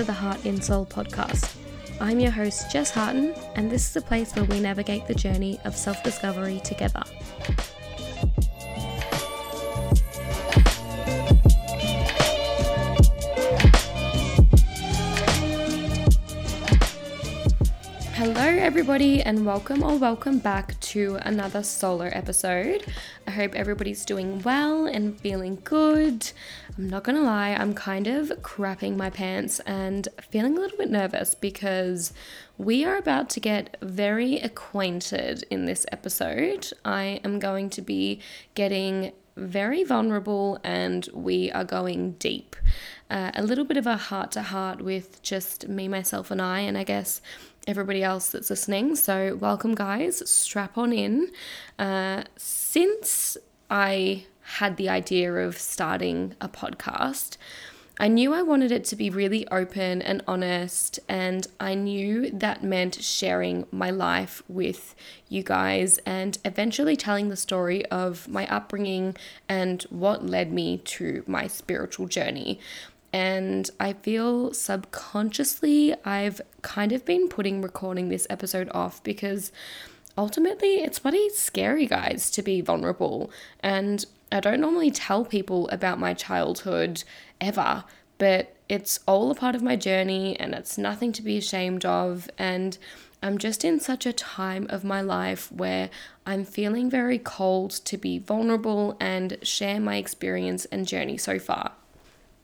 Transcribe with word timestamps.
to 0.00 0.06
the 0.06 0.12
Hart 0.14 0.46
in 0.46 0.62
Soul 0.62 0.86
podcast. 0.86 1.54
I'm 2.00 2.20
your 2.20 2.30
host, 2.30 2.70
Jess 2.70 2.90
Hartin, 2.90 3.38
and 3.54 3.70
this 3.70 3.90
is 3.90 3.96
a 3.96 4.00
place 4.00 4.34
where 4.34 4.46
we 4.46 4.58
navigate 4.58 5.06
the 5.06 5.14
journey 5.14 5.60
of 5.66 5.76
self 5.76 6.02
discovery 6.02 6.58
together. 6.60 7.02
Everybody, 18.60 19.22
and 19.22 19.46
welcome 19.46 19.82
or 19.82 19.96
welcome 19.96 20.38
back 20.38 20.78
to 20.80 21.16
another 21.22 21.62
solo 21.62 22.04
episode. 22.04 22.84
I 23.26 23.30
hope 23.30 23.54
everybody's 23.54 24.04
doing 24.04 24.42
well 24.42 24.84
and 24.84 25.18
feeling 25.18 25.58
good. 25.64 26.30
I'm 26.76 26.90
not 26.90 27.02
gonna 27.02 27.22
lie, 27.22 27.54
I'm 27.54 27.72
kind 27.72 28.06
of 28.06 28.28
crapping 28.42 28.96
my 28.96 29.08
pants 29.08 29.60
and 29.60 30.06
feeling 30.30 30.58
a 30.58 30.60
little 30.60 30.76
bit 30.76 30.90
nervous 30.90 31.34
because 31.34 32.12
we 32.58 32.84
are 32.84 32.98
about 32.98 33.30
to 33.30 33.40
get 33.40 33.78
very 33.80 34.38
acquainted 34.38 35.42
in 35.50 35.64
this 35.64 35.86
episode. 35.90 36.70
I 36.84 37.20
am 37.24 37.38
going 37.38 37.70
to 37.70 37.80
be 37.80 38.20
getting 38.54 39.12
very 39.36 39.84
vulnerable 39.84 40.58
and 40.62 41.08
we 41.14 41.50
are 41.52 41.64
going 41.64 42.12
deep. 42.12 42.56
Uh, 43.10 43.30
a 43.34 43.42
little 43.42 43.64
bit 43.64 43.76
of 43.76 43.86
a 43.86 43.96
heart 43.96 44.30
to 44.32 44.42
heart 44.42 44.82
with 44.82 45.20
just 45.22 45.66
me, 45.66 45.88
myself, 45.88 46.30
and 46.30 46.40
I, 46.40 46.60
and 46.60 46.78
I 46.78 46.84
guess 46.84 47.20
everybody 47.66 48.02
else 48.02 48.30
that's 48.30 48.50
listening. 48.50 48.96
So, 48.96 49.36
welcome, 49.36 49.74
guys. 49.74 50.28
Strap 50.28 50.78
on 50.78 50.92
in. 50.92 51.30
Uh, 51.78 52.24
since 52.36 53.36
I 53.68 54.24
had 54.58 54.76
the 54.76 54.88
idea 54.88 55.32
of 55.32 55.58
starting 55.58 56.34
a 56.40 56.48
podcast, 56.48 57.36
I 58.00 58.08
knew 58.08 58.32
I 58.32 58.40
wanted 58.40 58.72
it 58.72 58.84
to 58.84 58.96
be 58.96 59.10
really 59.10 59.46
open 59.48 60.00
and 60.00 60.22
honest, 60.26 60.98
and 61.06 61.46
I 61.60 61.74
knew 61.74 62.30
that 62.30 62.64
meant 62.64 63.02
sharing 63.02 63.66
my 63.70 63.90
life 63.90 64.42
with 64.48 64.94
you 65.28 65.42
guys 65.42 65.98
and 66.06 66.38
eventually 66.42 66.96
telling 66.96 67.28
the 67.28 67.36
story 67.36 67.84
of 67.86 68.26
my 68.26 68.46
upbringing 68.46 69.18
and 69.50 69.82
what 69.90 70.24
led 70.24 70.50
me 70.50 70.78
to 70.78 71.22
my 71.26 71.46
spiritual 71.46 72.06
journey. 72.06 72.58
And 73.12 73.68
I 73.80 73.94
feel 73.94 74.54
subconsciously 74.54 75.94
I've 76.04 76.40
kind 76.62 76.92
of 76.92 77.04
been 77.04 77.28
putting 77.28 77.60
recording 77.60 78.08
this 78.08 78.26
episode 78.30 78.70
off 78.72 79.02
because 79.02 79.50
ultimately 80.16 80.76
it's 80.76 81.00
bloody 81.00 81.28
scary, 81.30 81.86
guys, 81.86 82.30
to 82.32 82.42
be 82.42 82.60
vulnerable. 82.60 83.30
And 83.60 84.04
I 84.30 84.40
don't 84.40 84.60
normally 84.60 84.90
tell 84.90 85.24
people 85.24 85.68
about 85.70 85.98
my 85.98 86.14
childhood 86.14 87.02
ever, 87.40 87.84
but 88.18 88.54
it's 88.68 89.00
all 89.06 89.30
a 89.30 89.34
part 89.34 89.56
of 89.56 89.62
my 89.62 89.74
journey 89.74 90.38
and 90.38 90.54
it's 90.54 90.78
nothing 90.78 91.10
to 91.12 91.22
be 91.22 91.36
ashamed 91.36 91.84
of. 91.84 92.30
And 92.38 92.78
I'm 93.22 93.38
just 93.38 93.64
in 93.64 93.80
such 93.80 94.06
a 94.06 94.12
time 94.12 94.66
of 94.70 94.84
my 94.84 95.00
life 95.00 95.50
where 95.50 95.90
I'm 96.24 96.44
feeling 96.44 96.88
very 96.88 97.18
cold 97.18 97.72
to 97.72 97.98
be 97.98 98.18
vulnerable 98.18 98.96
and 99.00 99.36
share 99.42 99.80
my 99.80 99.96
experience 99.96 100.64
and 100.66 100.86
journey 100.86 101.18
so 101.18 101.38
far. 101.38 101.72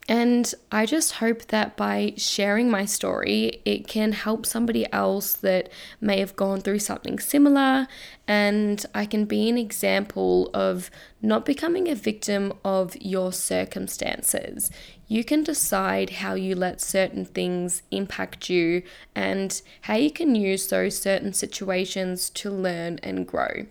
And 0.08 0.54
I 0.70 0.86
just 0.86 1.14
hope 1.14 1.46
that 1.48 1.76
by 1.76 2.14
sharing 2.16 2.70
my 2.70 2.84
story, 2.84 3.60
it 3.64 3.88
can 3.88 4.12
help 4.12 4.46
somebody 4.46 4.90
else 4.92 5.32
that 5.32 5.68
may 6.00 6.20
have 6.20 6.36
gone 6.36 6.60
through 6.60 6.78
something 6.78 7.18
similar. 7.18 7.88
And 8.28 8.86
I 8.94 9.04
can 9.04 9.24
be 9.24 9.48
an 9.48 9.58
example 9.58 10.48
of 10.54 10.90
not 11.20 11.44
becoming 11.44 11.88
a 11.88 11.96
victim 11.96 12.52
of 12.64 12.96
your 13.00 13.32
circumstances. 13.32 14.70
You 15.08 15.24
can 15.24 15.42
decide 15.42 16.10
how 16.10 16.34
you 16.34 16.54
let 16.54 16.80
certain 16.80 17.24
things 17.24 17.82
impact 17.90 18.48
you 18.48 18.84
and 19.14 19.60
how 19.82 19.96
you 19.96 20.12
can 20.12 20.36
use 20.36 20.68
those 20.68 20.96
certain 20.96 21.32
situations 21.32 22.30
to 22.30 22.50
learn 22.50 23.00
and 23.02 23.26
grow. 23.26 23.66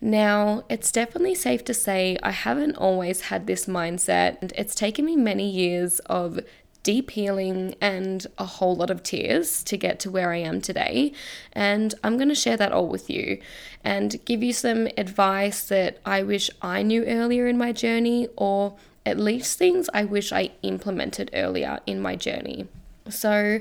Now, 0.00 0.64
it's 0.68 0.92
definitely 0.92 1.34
safe 1.34 1.64
to 1.64 1.74
say 1.74 2.18
I 2.22 2.30
haven't 2.30 2.76
always 2.76 3.22
had 3.22 3.46
this 3.46 3.66
mindset, 3.66 4.38
and 4.42 4.52
it's 4.56 4.74
taken 4.74 5.04
me 5.04 5.16
many 5.16 5.48
years 5.48 6.00
of 6.00 6.40
deep 6.82 7.10
healing 7.10 7.74
and 7.80 8.24
a 8.38 8.44
whole 8.44 8.76
lot 8.76 8.90
of 8.90 9.02
tears 9.02 9.64
to 9.64 9.76
get 9.76 9.98
to 9.98 10.08
where 10.08 10.30
I 10.30 10.36
am 10.36 10.60
today. 10.60 11.12
And 11.52 11.92
I'm 12.04 12.16
going 12.16 12.28
to 12.28 12.34
share 12.34 12.56
that 12.58 12.70
all 12.70 12.86
with 12.86 13.10
you 13.10 13.40
and 13.82 14.24
give 14.24 14.40
you 14.40 14.52
some 14.52 14.86
advice 14.96 15.66
that 15.66 15.98
I 16.06 16.22
wish 16.22 16.48
I 16.62 16.82
knew 16.82 17.04
earlier 17.04 17.48
in 17.48 17.58
my 17.58 17.72
journey, 17.72 18.28
or 18.36 18.76
at 19.04 19.18
least 19.18 19.58
things 19.58 19.90
I 19.92 20.04
wish 20.04 20.30
I 20.30 20.50
implemented 20.62 21.30
earlier 21.32 21.80
in 21.86 22.00
my 22.00 22.14
journey. 22.14 22.68
So, 23.08 23.58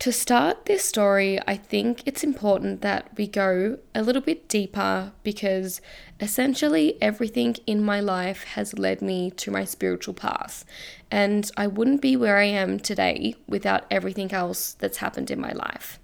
to 0.00 0.12
start 0.12 0.64
this 0.64 0.82
story, 0.82 1.38
I 1.46 1.56
think 1.56 2.02
it's 2.06 2.24
important 2.24 2.80
that 2.80 3.10
we 3.18 3.26
go 3.26 3.78
a 3.94 4.02
little 4.02 4.22
bit 4.22 4.48
deeper 4.48 5.12
because 5.22 5.82
essentially 6.18 6.96
everything 7.02 7.56
in 7.66 7.84
my 7.84 8.00
life 8.00 8.44
has 8.54 8.78
led 8.78 9.02
me 9.02 9.30
to 9.32 9.50
my 9.50 9.66
spiritual 9.66 10.14
path. 10.14 10.64
And 11.10 11.50
I 11.54 11.66
wouldn't 11.66 12.00
be 12.00 12.16
where 12.16 12.38
I 12.38 12.44
am 12.44 12.80
today 12.80 13.34
without 13.46 13.84
everything 13.90 14.32
else 14.32 14.72
that's 14.72 14.98
happened 14.98 15.30
in 15.30 15.38
my 15.38 15.52
life. 15.52 15.99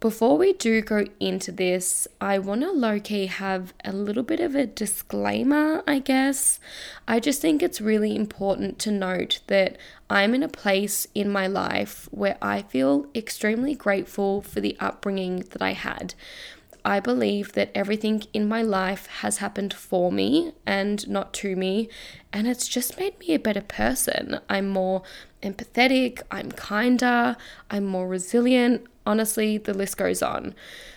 Before 0.00 0.38
we 0.38 0.52
do 0.52 0.80
go 0.80 1.06
into 1.18 1.50
this, 1.50 2.06
I 2.20 2.38
want 2.38 2.60
to 2.60 2.70
low 2.70 3.00
key 3.00 3.26
have 3.26 3.74
a 3.84 3.90
little 3.90 4.22
bit 4.22 4.38
of 4.38 4.54
a 4.54 4.64
disclaimer, 4.64 5.82
I 5.88 5.98
guess. 5.98 6.60
I 7.08 7.18
just 7.18 7.40
think 7.40 7.64
it's 7.64 7.80
really 7.80 8.14
important 8.14 8.78
to 8.80 8.92
note 8.92 9.40
that 9.48 9.76
I'm 10.08 10.36
in 10.36 10.44
a 10.44 10.48
place 10.48 11.08
in 11.16 11.28
my 11.28 11.48
life 11.48 12.08
where 12.12 12.38
I 12.40 12.62
feel 12.62 13.06
extremely 13.12 13.74
grateful 13.74 14.40
for 14.40 14.60
the 14.60 14.76
upbringing 14.78 15.40
that 15.50 15.62
I 15.62 15.72
had. 15.72 16.14
I 16.84 17.00
believe 17.00 17.54
that 17.54 17.72
everything 17.74 18.22
in 18.32 18.48
my 18.48 18.62
life 18.62 19.06
has 19.06 19.38
happened 19.38 19.74
for 19.74 20.12
me 20.12 20.52
and 20.64 21.06
not 21.08 21.34
to 21.34 21.56
me, 21.56 21.88
and 22.32 22.46
it's 22.46 22.68
just 22.68 23.00
made 23.00 23.18
me 23.18 23.34
a 23.34 23.38
better 23.38 23.60
person. 23.60 24.38
I'm 24.48 24.68
more 24.68 25.02
empathetic, 25.42 26.22
I'm 26.30 26.52
kinder, 26.52 27.36
I'm 27.70 27.86
more 27.86 28.08
resilient, 28.08 28.86
Honestly, 29.08 29.56
the 29.56 29.72
list 29.72 29.96
goes 29.96 30.22
on. 30.22 30.54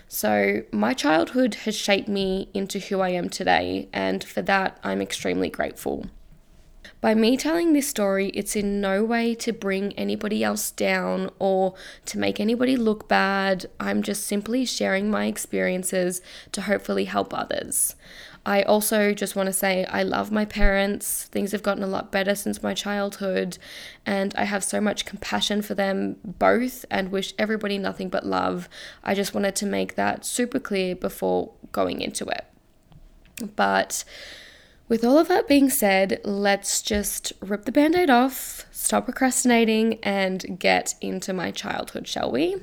So, 0.09 0.63
my 0.74 0.94
childhood 0.94 1.56
has 1.63 1.78
shaped 1.78 2.09
me 2.09 2.50
into 2.53 2.78
who 2.78 3.00
I 3.00 3.07
am 3.12 3.29
today, 3.29 3.88
and 3.94 4.22
for 4.22 4.41
that, 4.41 4.78
I'm 4.84 5.02
extremely 5.02 5.50
grateful. 5.50 6.07
By 7.00 7.16
me 7.16 7.38
telling 7.38 7.72
this 7.72 7.88
story, 7.88 8.28
it's 8.31 8.53
in 8.53 8.81
no 8.81 9.06
way 9.06 9.34
to 9.35 9.53
bring 9.53 9.94
anybody 9.94 10.44
else 10.44 10.72
down 10.72 11.29
or 11.40 11.73
to 12.08 12.19
make 12.19 12.41
anybody 12.41 12.75
look 12.75 13.08
bad. 13.08 13.68
I'm 13.79 14.03
just 14.03 14.25
simply 14.28 14.66
sharing 14.66 15.09
my 15.09 15.28
experiences 15.28 16.22
to 16.52 16.63
hopefully 16.63 17.06
help 17.06 17.34
others. 17.34 17.96
I 18.46 18.63
also 18.63 19.13
just 19.13 19.35
want 19.35 19.47
to 19.47 19.53
say 19.53 19.85
I 19.85 20.02
love 20.02 20.31
my 20.31 20.46
parents. 20.46 21.25
Things 21.25 21.52
have 21.52 21.62
gotten 21.62 21.84
a 21.84 21.88
lot 21.88 22.12
better 22.12 22.34
since 22.34 22.63
my 22.63 22.74
childhood, 22.74 23.59
and 24.06 24.34
I 24.35 24.46
have 24.46 24.63
so 24.63 24.81
much 24.81 25.06
compassion 25.06 25.62
for 25.62 25.75
them 25.75 26.18
both 26.24 26.85
and 26.90 27.12
wish 27.12 27.34
everybody 27.38 27.78
nothing 27.78 28.09
but 28.09 28.25
love. 28.25 28.68
I 29.03 29.13
just 29.13 29.35
wanted 29.35 29.56
to 29.57 29.66
make 29.66 29.96
that 29.96 30.25
super 30.25 30.59
clear 30.59 30.96
before 30.96 31.52
going 31.72 32.02
into 32.02 32.25
it. 32.25 32.46
But 33.56 34.03
with 34.90 35.05
all 35.05 35.17
of 35.17 35.28
that 35.28 35.47
being 35.47 35.70
said, 35.70 36.20
let's 36.23 36.82
just 36.82 37.34
rip 37.41 37.66
the 37.66 37.72
band 37.72 37.96
aid 37.96 38.09
off, 38.09 38.66
stop 38.72 39.05
procrastinating, 39.05 39.99
and 40.03 40.59
get 40.59 40.96
into 40.99 41.32
my 41.32 41.52
childhood, 41.52 42.08
shall 42.08 42.32
we? 42.32 42.58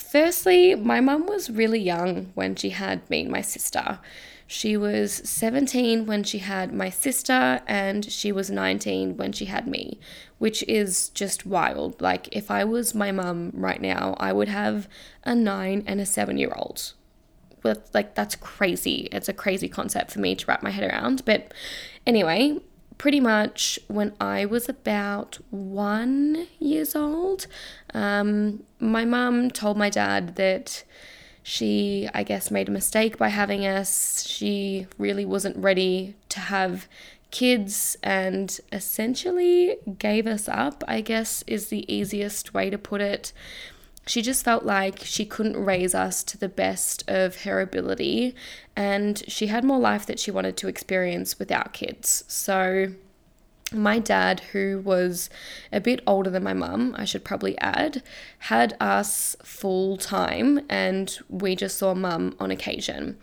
Firstly, 0.00 0.74
my 0.74 1.00
mum 1.00 1.26
was 1.26 1.50
really 1.50 1.80
young 1.80 2.30
when 2.34 2.54
she 2.56 2.70
had 2.70 3.08
me 3.10 3.22
and 3.22 3.30
my 3.30 3.40
sister. 3.40 3.98
She 4.46 4.78
was 4.78 5.12
17 5.28 6.06
when 6.06 6.24
she 6.24 6.38
had 6.38 6.72
my 6.72 6.88
sister, 6.88 7.60
and 7.66 8.10
she 8.10 8.32
was 8.32 8.50
19 8.50 9.18
when 9.18 9.32
she 9.32 9.44
had 9.44 9.66
me, 9.66 10.00
which 10.38 10.62
is 10.62 11.10
just 11.10 11.44
wild. 11.44 12.00
Like, 12.00 12.28
if 12.32 12.50
I 12.50 12.64
was 12.64 12.94
my 12.94 13.12
mum 13.12 13.50
right 13.52 13.80
now, 13.80 14.16
I 14.18 14.32
would 14.32 14.48
have 14.48 14.88
a 15.24 15.34
nine 15.34 15.84
and 15.86 16.00
a 16.00 16.06
seven 16.06 16.38
year 16.38 16.52
old. 16.56 16.94
But, 17.60 17.90
like, 17.92 18.14
that's 18.14 18.36
crazy. 18.36 19.08
It's 19.12 19.28
a 19.28 19.34
crazy 19.34 19.68
concept 19.68 20.12
for 20.12 20.20
me 20.20 20.34
to 20.36 20.46
wrap 20.46 20.62
my 20.62 20.70
head 20.70 20.90
around. 20.90 21.26
But 21.26 21.52
anyway, 22.06 22.58
pretty 22.98 23.20
much 23.20 23.78
when 23.88 24.12
I 24.20 24.44
was 24.44 24.68
about 24.68 25.38
one 25.50 26.48
years 26.58 26.94
old, 26.94 27.46
um, 27.94 28.64
my 28.80 29.04
mum 29.04 29.50
told 29.50 29.76
my 29.76 29.88
dad 29.88 30.36
that 30.36 30.84
she, 31.42 32.08
I 32.12 32.24
guess, 32.24 32.50
made 32.50 32.68
a 32.68 32.72
mistake 32.72 33.16
by 33.16 33.28
having 33.28 33.64
us. 33.64 34.26
She 34.26 34.86
really 34.98 35.24
wasn't 35.24 35.56
ready 35.56 36.14
to 36.28 36.40
have 36.40 36.86
kids 37.30 37.96
and 38.02 38.58
essentially 38.72 39.76
gave 39.98 40.26
us 40.26 40.48
up, 40.48 40.84
I 40.86 41.00
guess, 41.00 41.42
is 41.46 41.68
the 41.68 41.90
easiest 41.92 42.52
way 42.52 42.68
to 42.68 42.78
put 42.78 43.00
it. 43.00 43.32
She 44.08 44.22
just 44.22 44.42
felt 44.42 44.64
like 44.64 45.00
she 45.04 45.26
couldn't 45.26 45.62
raise 45.62 45.94
us 45.94 46.24
to 46.24 46.38
the 46.38 46.48
best 46.48 47.04
of 47.08 47.42
her 47.42 47.60
ability, 47.60 48.34
and 48.74 49.22
she 49.28 49.48
had 49.48 49.64
more 49.64 49.78
life 49.78 50.06
that 50.06 50.18
she 50.18 50.30
wanted 50.30 50.56
to 50.56 50.68
experience 50.68 51.38
without 51.38 51.74
kids. 51.74 52.24
So 52.26 52.94
my 53.72 53.98
dad, 53.98 54.40
who 54.52 54.80
was 54.82 55.28
a 55.70 55.80
bit 55.80 56.00
older 56.06 56.30
than 56.30 56.42
my 56.42 56.54
mum, 56.54 56.94
I 56.96 57.04
should 57.04 57.22
probably 57.24 57.58
add, 57.58 58.02
had 58.38 58.74
us 58.80 59.36
full 59.42 59.98
time 59.98 60.60
and 60.70 61.18
we 61.28 61.54
just 61.54 61.76
saw 61.76 61.92
mum 61.94 62.34
on 62.40 62.50
occasion. 62.50 63.18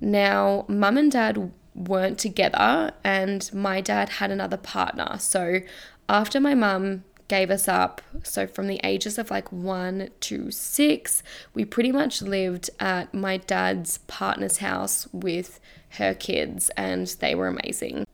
Now, 0.00 0.64
mum 0.68 0.96
and 0.98 1.10
dad 1.10 1.50
weren't 1.74 2.18
together 2.18 2.92
and 3.02 3.52
my 3.52 3.80
dad 3.80 4.08
had 4.08 4.30
another 4.30 4.56
partner. 4.56 5.16
So, 5.18 5.60
after 6.08 6.38
my 6.38 6.54
mum 6.54 7.04
gave 7.32 7.50
us 7.50 7.66
up, 7.66 8.02
so 8.22 8.46
from 8.46 8.66
the 8.66 8.78
ages 8.84 9.16
of 9.16 9.30
like 9.30 9.50
one 9.50 10.10
to 10.20 10.50
six, 10.50 11.22
we 11.54 11.64
pretty 11.64 11.90
much 11.90 12.20
lived 12.20 12.68
at 12.78 13.14
my 13.14 13.38
dad's 13.38 13.96
partner's 14.06 14.58
house 14.58 15.08
with 15.14 15.58
her 15.92 16.12
kids 16.12 16.70
and 16.76 17.06
they 17.20 17.34
were 17.34 17.46
amazing. 17.46 18.06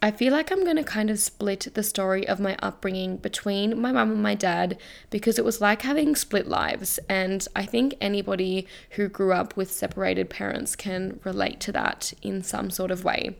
I 0.00 0.12
feel 0.12 0.32
like 0.32 0.52
I'm 0.52 0.62
going 0.62 0.76
to 0.76 0.84
kind 0.84 1.10
of 1.10 1.18
split 1.18 1.66
the 1.74 1.82
story 1.82 2.28
of 2.28 2.38
my 2.38 2.56
upbringing 2.62 3.16
between 3.16 3.80
my 3.80 3.90
mum 3.90 4.12
and 4.12 4.22
my 4.22 4.36
dad 4.36 4.78
because 5.10 5.40
it 5.40 5.44
was 5.44 5.60
like 5.60 5.82
having 5.82 6.14
split 6.14 6.46
lives. 6.46 7.00
And 7.08 7.44
I 7.56 7.66
think 7.66 7.96
anybody 8.00 8.68
who 8.90 9.08
grew 9.08 9.32
up 9.32 9.56
with 9.56 9.72
separated 9.72 10.30
parents 10.30 10.76
can 10.76 11.18
relate 11.24 11.58
to 11.62 11.72
that 11.72 12.12
in 12.22 12.44
some 12.44 12.70
sort 12.70 12.92
of 12.92 13.02
way. 13.02 13.38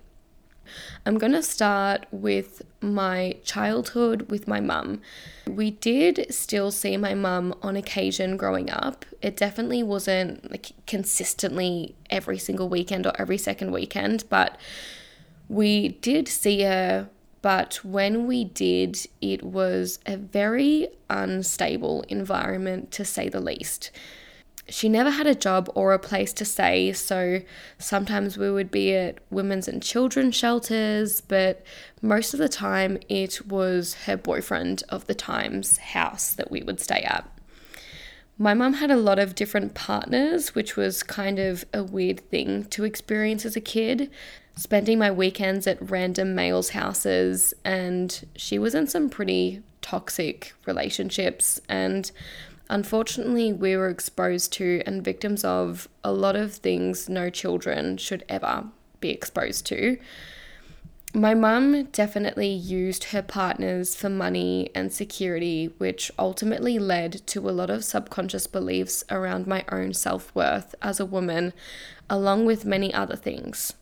I'm 1.04 1.18
going 1.18 1.32
to 1.32 1.42
start 1.42 2.06
with 2.10 2.62
my 2.80 3.36
childhood 3.44 4.30
with 4.30 4.46
my 4.46 4.60
mum. 4.60 5.00
We 5.46 5.72
did 5.72 6.26
still 6.32 6.70
see 6.70 6.96
my 6.96 7.14
mum 7.14 7.54
on 7.62 7.76
occasion 7.76 8.36
growing 8.36 8.70
up. 8.70 9.04
It 9.22 9.36
definitely 9.36 9.82
wasn't 9.82 10.50
like 10.50 10.72
consistently 10.86 11.94
every 12.10 12.38
single 12.38 12.68
weekend 12.68 13.06
or 13.06 13.12
every 13.18 13.38
second 13.38 13.72
weekend, 13.72 14.24
but 14.28 14.58
we 15.48 15.88
did 15.88 16.28
see 16.28 16.62
her, 16.62 17.08
but 17.42 17.84
when 17.84 18.26
we 18.26 18.44
did, 18.44 18.98
it 19.20 19.42
was 19.42 20.00
a 20.06 20.16
very 20.16 20.88
unstable 21.08 22.02
environment 22.08 22.90
to 22.92 23.04
say 23.04 23.28
the 23.28 23.40
least. 23.40 23.90
She 24.68 24.88
never 24.88 25.10
had 25.10 25.28
a 25.28 25.34
job 25.34 25.70
or 25.74 25.92
a 25.92 25.98
place 25.98 26.32
to 26.34 26.44
stay, 26.44 26.92
so 26.92 27.40
sometimes 27.78 28.36
we 28.36 28.50
would 28.50 28.70
be 28.70 28.94
at 28.94 29.18
women's 29.30 29.68
and 29.68 29.80
children's 29.80 30.34
shelters, 30.34 31.20
but 31.20 31.64
most 32.02 32.34
of 32.34 32.40
the 32.40 32.48
time 32.48 32.98
it 33.08 33.46
was 33.46 33.94
her 34.06 34.16
boyfriend 34.16 34.82
of 34.88 35.06
the 35.06 35.14
time's 35.14 35.78
house 35.78 36.34
that 36.34 36.50
we 36.50 36.62
would 36.62 36.80
stay 36.80 37.02
at. 37.02 37.30
My 38.38 38.54
mum 38.54 38.74
had 38.74 38.90
a 38.90 38.96
lot 38.96 39.18
of 39.18 39.34
different 39.34 39.74
partners, 39.74 40.54
which 40.54 40.76
was 40.76 41.02
kind 41.02 41.38
of 41.38 41.64
a 41.72 41.82
weird 41.82 42.20
thing 42.28 42.64
to 42.66 42.84
experience 42.84 43.46
as 43.46 43.56
a 43.56 43.60
kid. 43.60 44.10
Spending 44.56 44.98
my 44.98 45.10
weekends 45.10 45.66
at 45.66 45.90
random 45.90 46.34
males' 46.34 46.70
houses, 46.70 47.54
and 47.64 48.26
she 48.36 48.58
was 48.58 48.74
in 48.74 48.86
some 48.86 49.08
pretty 49.08 49.62
toxic 49.80 50.54
relationships. 50.66 51.60
And 51.68 52.10
unfortunately, 52.68 53.52
we 53.52 53.76
were 53.76 53.88
exposed 53.88 54.52
to 54.54 54.82
and 54.86 55.04
victims 55.04 55.44
of 55.44 55.88
a 56.02 56.12
lot 56.12 56.36
of 56.36 56.54
things 56.54 57.08
no 57.08 57.30
children 57.30 57.96
should 57.96 58.24
ever 58.28 58.64
be 59.00 59.10
exposed 59.10 59.66
to. 59.66 59.98
My 61.14 61.32
mum 61.32 61.84
definitely 61.92 62.50
used 62.50 63.04
her 63.04 63.22
partners 63.22 63.96
for 63.96 64.10
money 64.10 64.68
and 64.74 64.92
security, 64.92 65.72
which 65.78 66.10
ultimately 66.18 66.78
led 66.78 67.26
to 67.28 67.48
a 67.48 67.52
lot 67.52 67.70
of 67.70 67.84
subconscious 67.84 68.46
beliefs 68.46 69.02
around 69.10 69.46
my 69.46 69.64
own 69.72 69.94
self 69.94 70.34
worth 70.34 70.74
as 70.82 71.00
a 71.00 71.06
woman, 71.06 71.54
along 72.10 72.44
with 72.44 72.66
many 72.66 72.92
other 72.92 73.16
things. 73.16 73.72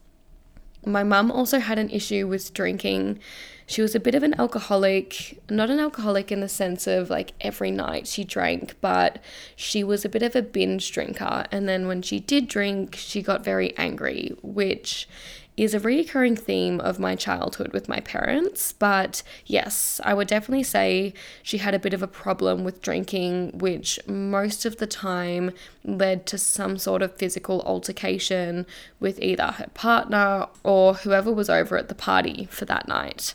My 0.87 1.03
mum 1.03 1.31
also 1.31 1.59
had 1.59 1.79
an 1.79 1.91
issue 1.91 2.27
with 2.27 2.53
drinking. 2.53 3.19
She 3.67 3.81
was 3.81 3.95
a 3.95 4.01
bit 4.01 4.15
of 4.15 4.23
an 4.23 4.39
alcoholic, 4.39 5.41
not 5.49 5.71
an 5.71 5.81
alcoholic 5.81 6.31
in 6.31 6.41
the 6.41 6.49
sense 6.49 6.87
of 6.87 7.09
like 7.09 7.33
every 7.41 7.71
night 7.71 8.07
she 8.07 8.25
drank, 8.25 8.75
but 8.81 9.21
she 9.57 9.83
was 9.83 10.05
a 10.05 10.09
bit 10.09 10.23
of 10.23 10.37
a 10.37 10.43
binge 10.43 10.93
drinker. 10.93 11.47
And 11.51 11.69
then 11.69 11.87
when 11.87 12.03
she 12.03 12.21
did 12.21 12.47
drink, 12.49 12.95
she 12.97 13.23
got 13.23 13.43
very 13.43 13.77
angry, 13.79 14.37
which 14.43 15.09
is 15.57 15.75
a 15.75 15.81
recurring 15.81 16.37
theme 16.37 16.81
of 16.81 16.99
my 16.99 17.15
childhood 17.15 17.73
with 17.73 17.89
my 17.89 18.01
parents. 18.01 18.73
But 18.73 19.23
yes, 19.47 20.01
I 20.05 20.15
would 20.15 20.29
definitely 20.29 20.65
say 20.65 21.15
she 21.43 21.59
had 21.59 21.75
a 21.75 21.79
bit 21.79 21.95
of 21.95 22.03
a 22.03 22.09
problem 22.09 22.65
with 22.65 22.83
drinking, 22.83 23.59
which 23.59 23.99
most 24.07 24.65
of 24.65 24.79
the 24.79 24.87
time 24.87 25.53
led 25.85 26.27
to 26.27 26.39
some 26.39 26.77
sort 26.79 27.03
of 27.03 27.17
physical 27.17 27.63
altercation 27.63 28.67
with 28.99 29.21
either 29.21 29.47
her 29.47 29.69
partner 29.75 30.47
or 30.65 30.95
whoever 30.95 31.33
was 31.33 31.49
over 31.49 31.77
at 31.77 31.89
the 31.89 31.95
party 31.95 32.49
for 32.51 32.65
that 32.65 32.89
night. 32.89 33.35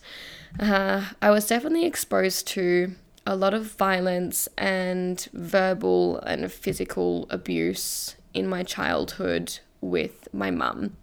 Uh, 0.59 1.05
I 1.21 1.29
was 1.29 1.47
definitely 1.47 1.85
exposed 1.85 2.47
to 2.47 2.95
a 3.25 3.35
lot 3.35 3.53
of 3.53 3.71
violence 3.73 4.49
and 4.57 5.27
verbal 5.33 6.19
and 6.21 6.51
physical 6.51 7.27
abuse 7.29 8.15
in 8.33 8.47
my 8.47 8.63
childhood 8.63 9.59
with 9.81 10.27
my 10.33 10.51
mum. 10.51 10.95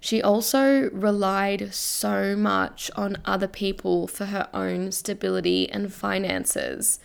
She 0.00 0.22
also 0.22 0.90
relied 0.90 1.74
so 1.74 2.36
much 2.36 2.90
on 2.96 3.16
other 3.24 3.48
people 3.48 4.06
for 4.06 4.26
her 4.26 4.48
own 4.52 4.92
stability 4.92 5.70
and 5.70 5.92
finances. 5.92 6.98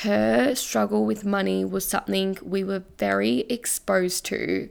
Her 0.00 0.54
struggle 0.54 1.04
with 1.04 1.24
money 1.24 1.64
was 1.64 1.88
something 1.88 2.38
we 2.42 2.62
were 2.62 2.84
very 2.98 3.40
exposed 3.48 4.24
to. 4.26 4.68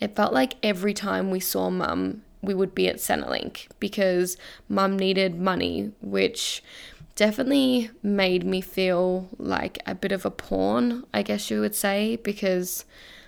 It 0.00 0.14
felt 0.14 0.32
like 0.32 0.56
every 0.62 0.92
time 0.92 1.30
we 1.30 1.40
saw 1.40 1.70
mum, 1.70 2.22
we 2.42 2.52
would 2.52 2.74
be 2.74 2.88
at 2.88 2.96
Centrelink 2.96 3.66
because 3.80 4.36
mum 4.68 4.98
needed 4.98 5.40
money, 5.40 5.92
which 6.02 6.62
definitely 7.14 7.90
made 8.02 8.44
me 8.44 8.60
feel 8.60 9.28
like 9.38 9.78
a 9.86 9.94
bit 9.94 10.12
of 10.12 10.26
a 10.26 10.30
pawn, 10.30 11.04
I 11.14 11.22
guess 11.22 11.50
you 11.50 11.60
would 11.60 11.74
say, 11.74 12.16
because 12.16 12.84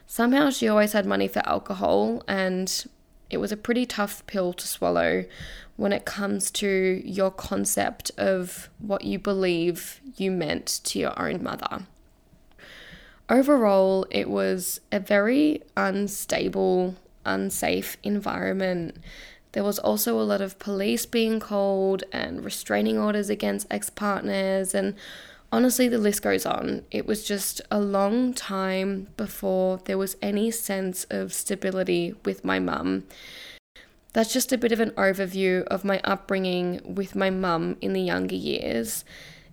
somehow 0.06 0.50
she 0.50 0.68
always 0.68 0.92
had 0.92 1.06
money 1.06 1.26
for 1.26 1.40
alcohol 1.48 2.22
and 2.28 2.84
it 3.30 3.38
was 3.38 3.52
a 3.52 3.56
pretty 3.56 3.86
tough 3.86 4.26
pill 4.26 4.52
to 4.54 4.66
swallow 4.66 5.24
when 5.76 5.92
it 5.92 6.04
comes 6.04 6.50
to 6.50 7.02
your 7.04 7.30
concept 7.30 8.10
of 8.16 8.68
what 8.78 9.04
you 9.04 9.18
believe 9.18 10.00
you 10.16 10.30
meant 10.30 10.80
to 10.84 10.98
your 10.98 11.20
own 11.20 11.42
mother. 11.42 11.86
Overall, 13.30 14.06
it 14.10 14.30
was 14.30 14.80
a 14.90 14.98
very 14.98 15.62
unstable, 15.76 16.96
unsafe 17.24 17.96
environment. 18.02 18.96
There 19.52 19.64
was 19.64 19.78
also 19.78 20.18
a 20.18 20.24
lot 20.24 20.40
of 20.40 20.58
police 20.58 21.04
being 21.04 21.38
called 21.38 22.04
and 22.10 22.44
restraining 22.44 22.98
orders 22.98 23.28
against 23.28 23.66
ex 23.70 23.90
partners, 23.90 24.74
and 24.74 24.94
honestly, 25.52 25.88
the 25.88 25.98
list 25.98 26.22
goes 26.22 26.46
on. 26.46 26.82
It 26.90 27.06
was 27.06 27.24
just 27.24 27.60
a 27.70 27.80
long 27.80 28.34
time 28.34 29.08
before 29.16 29.80
there 29.84 29.98
was 29.98 30.16
any 30.20 30.50
sense 30.50 31.04
of 31.10 31.32
stability 31.32 32.14
with 32.24 32.44
my 32.44 32.58
mum. 32.58 33.04
That's 34.12 34.32
just 34.32 34.52
a 34.52 34.58
bit 34.58 34.72
of 34.72 34.80
an 34.80 34.90
overview 34.92 35.64
of 35.64 35.84
my 35.84 36.00
upbringing 36.04 36.80
with 36.84 37.14
my 37.14 37.30
mum 37.30 37.76
in 37.80 37.92
the 37.92 38.00
younger 38.00 38.34
years. 38.34 39.04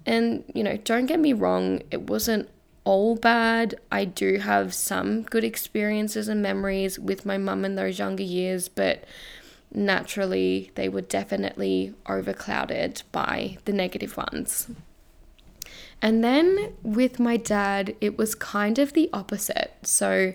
And, 0.06 0.44
you 0.54 0.64
know, 0.64 0.78
don't 0.78 1.08
get 1.08 1.20
me 1.20 1.34
wrong, 1.34 1.82
it 1.92 2.10
wasn't 2.10 2.50
all 2.84 3.16
bad. 3.16 3.76
I 3.92 4.06
do 4.06 4.38
have 4.38 4.74
some 4.74 5.24
good 5.24 5.44
experiences 5.44 6.28
and 6.28 6.42
memories 6.42 7.00
with 7.00 7.26
my 7.26 7.38
mum 7.38 7.66
in 7.66 7.76
those 7.76 8.00
younger 8.00 8.24
years, 8.24 8.70
but 8.70 9.04
naturally, 9.74 10.72
they 10.76 10.88
were 10.88 11.02
definitely 11.02 11.94
overclouded 12.06 13.02
by 13.12 13.58
the 13.66 13.74
negative 13.74 14.16
ones. 14.16 14.68
And 16.06 16.24
then 16.24 16.76
with 16.84 17.20
my 17.20 17.36
dad, 17.36 17.96
it 18.00 18.16
was 18.16 18.36
kind 18.36 18.78
of 18.78 18.94
the 18.94 19.10
opposite. 19.12 19.74
So 19.82 20.34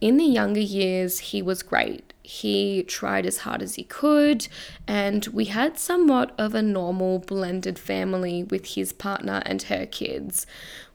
in 0.00 0.16
the 0.16 0.24
younger 0.24 0.60
years, 0.60 1.18
he 1.18 1.42
was 1.42 1.64
great. 1.64 2.12
He 2.22 2.84
tried 2.84 3.26
as 3.26 3.38
hard 3.38 3.60
as 3.60 3.74
he 3.74 3.82
could, 3.82 4.46
and 4.86 5.26
we 5.26 5.46
had 5.46 5.76
somewhat 5.76 6.32
of 6.38 6.54
a 6.54 6.62
normal 6.62 7.18
blended 7.18 7.80
family 7.80 8.44
with 8.44 8.76
his 8.76 8.92
partner 8.92 9.42
and 9.44 9.62
her 9.62 9.86
kids. 9.86 10.46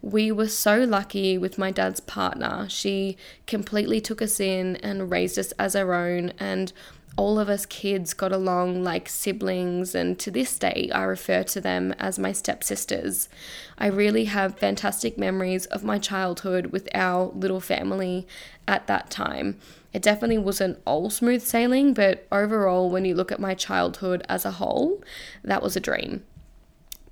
We 0.02 0.32
were 0.32 0.48
so 0.48 0.86
lucky 0.86 1.38
with 1.38 1.58
my 1.58 1.72
dad's 1.72 2.00
partner. 2.00 2.68
She 2.70 3.18
completely 3.46 4.00
took 4.00 4.22
us 4.22 4.40
in 4.40 4.78
and 4.78 5.12
raised 5.12 5.38
us 5.38 5.52
as 5.54 5.76
our 5.76 5.94
own, 5.94 6.32
and 6.40 6.72
all 7.16 7.40
of 7.40 7.48
us 7.48 7.66
kids 7.66 8.14
got 8.14 8.32
along 8.32 8.84
like 8.84 9.08
siblings, 9.08 9.94
and 9.94 10.18
to 10.20 10.32
this 10.32 10.58
day, 10.58 10.90
I 10.94 11.04
refer 11.04 11.44
to 11.44 11.62
them 11.62 11.94
as 12.00 12.18
my 12.18 12.32
stepsisters. 12.32 13.30
I 13.78 13.88
really 13.88 14.26
have 14.26 14.58
fantastic 14.58 15.18
memories 15.18 15.66
of 15.68 15.84
my 15.84 16.00
childhood 16.00 16.68
with 16.68 16.90
our 16.96 17.26
little 17.36 17.60
family 17.60 18.28
at 18.68 18.88
that 18.88 19.12
time. 19.12 19.60
It 19.94 20.02
definitely 20.02 20.40
wasn't 20.40 20.80
all 20.86 21.12
smooth 21.12 21.44
sailing, 21.44 21.94
but 21.94 22.26
overall, 22.32 22.90
when 22.90 23.06
you 23.06 23.14
look 23.14 23.32
at 23.32 23.40
my 23.40 23.54
childhood 23.54 24.26
as 24.28 24.44
a 24.44 24.52
whole, 24.52 25.04
that 25.44 25.62
was 25.62 25.76
a 25.76 25.80
dream. 25.80 26.24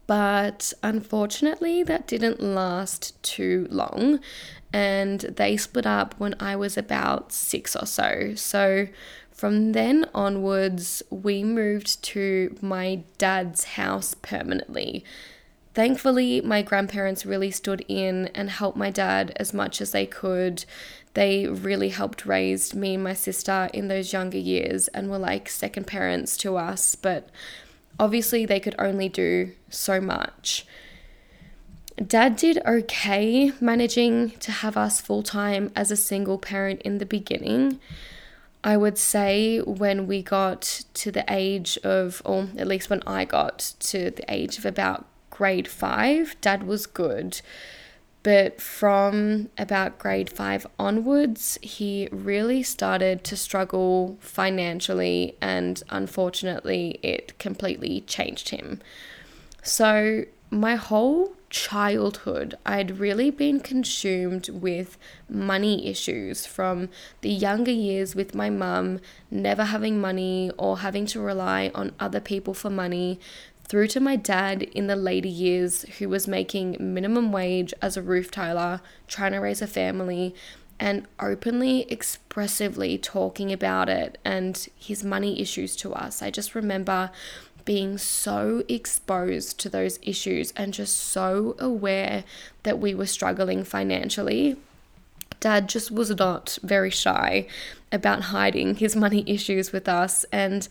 But 0.08 0.74
unfortunately, 0.82 1.84
that 1.84 2.08
didn't 2.08 2.42
last 2.42 3.22
too 3.22 3.68
long, 3.70 4.20
and 4.74 5.22
they 5.22 5.58
split 5.58 5.86
up 5.86 6.16
when 6.18 6.36
I 6.40 6.56
was 6.56 6.76
about 6.76 7.32
six 7.32 7.76
or 7.76 7.86
so. 7.86 8.34
So 8.36 8.88
from 9.42 9.72
then 9.72 10.06
onwards, 10.14 11.02
we 11.10 11.44
moved 11.44 12.04
to 12.04 12.56
my 12.62 13.02
dad's 13.18 13.64
house 13.64 14.14
permanently. 14.14 15.04
Thankfully, 15.74 16.42
my 16.42 16.62
grandparents 16.62 17.26
really 17.26 17.50
stood 17.50 17.84
in 17.88 18.28
and 18.36 18.52
helped 18.52 18.78
my 18.78 18.92
dad 18.92 19.34
as 19.38 19.52
much 19.52 19.82
as 19.82 19.94
they 19.94 20.06
could. 20.06 20.64
They 21.16 21.48
really 21.48 21.90
helped 21.90 22.28
raise 22.28 22.76
me 22.76 22.94
and 22.94 23.04
my 23.04 23.16
sister 23.16 23.68
in 23.74 23.88
those 23.88 24.14
younger 24.14 24.38
years 24.38 24.90
and 24.90 25.10
were 25.10 25.18
like 25.18 25.50
second 25.50 25.88
parents 25.88 26.38
to 26.38 26.56
us, 26.58 26.94
but 26.94 27.28
obviously 28.00 28.46
they 28.46 28.60
could 28.60 28.76
only 28.78 29.10
do 29.10 29.54
so 29.72 30.00
much. 30.00 30.68
Dad 31.98 32.36
did 32.36 32.60
okay 32.64 33.54
managing 33.60 34.30
to 34.38 34.52
have 34.52 34.78
us 34.78 35.02
full 35.02 35.24
time 35.24 35.72
as 35.76 35.90
a 35.90 35.98
single 35.98 36.38
parent 36.38 36.80
in 36.84 37.00
the 37.00 37.08
beginning. 37.08 37.80
I 38.64 38.78
would 38.78 38.98
say 38.98 39.60
when 39.60 40.06
we 40.06 40.22
got 40.22 40.84
to 40.94 41.12
the 41.12 41.26
age 41.28 41.78
of, 41.84 42.22
or 42.26 42.50
at 42.58 42.68
least 42.68 42.90
when 42.90 43.02
I 43.08 43.26
got 43.26 43.74
to 43.80 44.12
the 44.12 44.24
age 44.32 44.58
of 44.58 44.66
about 44.66 45.06
grade 45.30 45.68
five, 45.68 46.36
dad 46.42 46.64
was 46.64 46.86
good. 46.86 47.42
But 48.24 48.62
from 48.62 49.50
about 49.58 49.98
grade 49.98 50.30
five 50.30 50.68
onwards, 50.78 51.58
he 51.64 52.08
really 52.12 52.62
started 52.62 53.24
to 53.24 53.36
struggle 53.36 54.18
financially, 54.20 55.36
and 55.42 55.82
unfortunately, 55.90 57.00
it 57.02 57.40
completely 57.40 58.02
changed 58.02 58.50
him. 58.50 58.80
So, 59.64 60.26
my 60.52 60.76
whole 60.76 61.34
childhood, 61.52 62.58
I'd 62.66 62.98
really 62.98 63.30
been 63.30 63.60
consumed 63.60 64.50
with 64.50 64.98
money 65.30 65.88
issues 65.88 66.48
from 66.48 66.90
the 67.22 67.30
younger 67.30 67.72
years 67.72 68.16
with 68.16 68.34
my 68.34 68.50
mum 68.50 69.00
never 69.30 69.66
having 69.66 70.02
money 70.02 70.52
or 70.58 70.80
having 70.80 71.06
to 71.08 71.20
rely 71.20 71.70
on 71.76 71.94
other 72.00 72.20
people 72.20 72.56
for 72.56 72.72
money 72.72 73.20
through 73.68 73.88
to 73.88 74.00
my 74.00 74.16
dad 74.16 74.64
in 74.64 74.88
the 74.88 74.96
later 74.96 75.30
years, 75.30 75.84
who 76.00 76.10
was 76.10 76.28
making 76.28 76.76
minimum 76.80 77.32
wage 77.32 77.74
as 77.82 77.96
a 77.96 78.02
roof 78.02 78.30
tiler, 78.30 78.82
trying 79.08 79.32
to 79.32 79.38
raise 79.38 79.62
a 79.62 79.68
family, 79.68 80.36
and 80.82 81.08
openly, 81.20 81.84
expressively 81.92 82.98
talking 82.98 83.54
about 83.54 83.88
it 83.88 84.18
and 84.26 84.68
his 84.76 85.04
money 85.04 85.40
issues 85.40 85.76
to 85.76 85.94
us. 85.94 86.24
I 86.24 86.32
just 86.32 86.56
remember 86.56 87.12
being 87.66 87.98
so 87.98 88.64
exposed 88.68 89.60
to 89.60 89.70
those 89.70 90.00
issues 90.02 90.52
and 90.56 90.74
just 90.74 90.96
so 90.98 91.56
aware 91.60 92.24
that 92.64 92.80
we 92.80 92.94
were 92.94 93.06
struggling 93.06 93.64
financially. 93.64 94.58
Dad 95.40 95.68
just 95.68 95.92
was 95.92 96.12
not 96.12 96.58
very 96.62 96.90
shy 96.90 97.48
about 97.92 98.24
hiding 98.24 98.76
his 98.76 98.96
money 98.96 99.24
issues 99.28 99.72
with 99.72 99.90
us, 99.90 100.26
and 100.32 100.68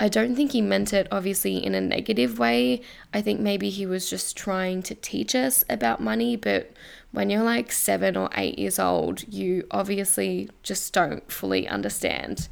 I 0.00 0.08
don't 0.08 0.36
think 0.36 0.52
he 0.52 0.60
meant 0.60 0.92
it 0.92 1.08
obviously 1.10 1.64
in 1.64 1.74
a 1.74 1.80
negative 1.80 2.38
way. 2.38 2.82
I 3.12 3.20
think 3.20 3.40
maybe 3.40 3.70
he 3.70 3.84
was 3.84 4.08
just 4.08 4.36
trying 4.36 4.82
to 4.84 4.94
teach 4.94 5.34
us 5.34 5.64
about 5.68 6.00
money, 6.00 6.36
but 6.36 6.72
when 7.10 7.30
you're 7.30 7.42
like 7.42 7.72
seven 7.72 8.16
or 8.16 8.28
eight 8.36 8.58
years 8.58 8.78
old, 8.78 9.26
you 9.32 9.66
obviously 9.70 10.50
just 10.62 10.92
don't 10.92 11.30
fully 11.30 11.66
understand. 11.66 12.48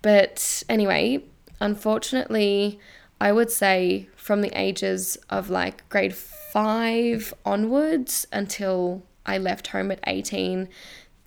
But 0.00 0.62
anyway, 0.68 1.22
unfortunately, 1.60 2.80
I 3.20 3.32
would 3.32 3.50
say 3.50 4.08
from 4.16 4.40
the 4.40 4.58
ages 4.58 5.18
of 5.28 5.50
like 5.50 5.88
grade 5.88 6.14
five 6.14 7.34
onwards 7.44 8.26
until 8.32 9.02
I 9.26 9.38
left 9.38 9.68
home 9.68 9.90
at 9.90 10.00
18, 10.06 10.68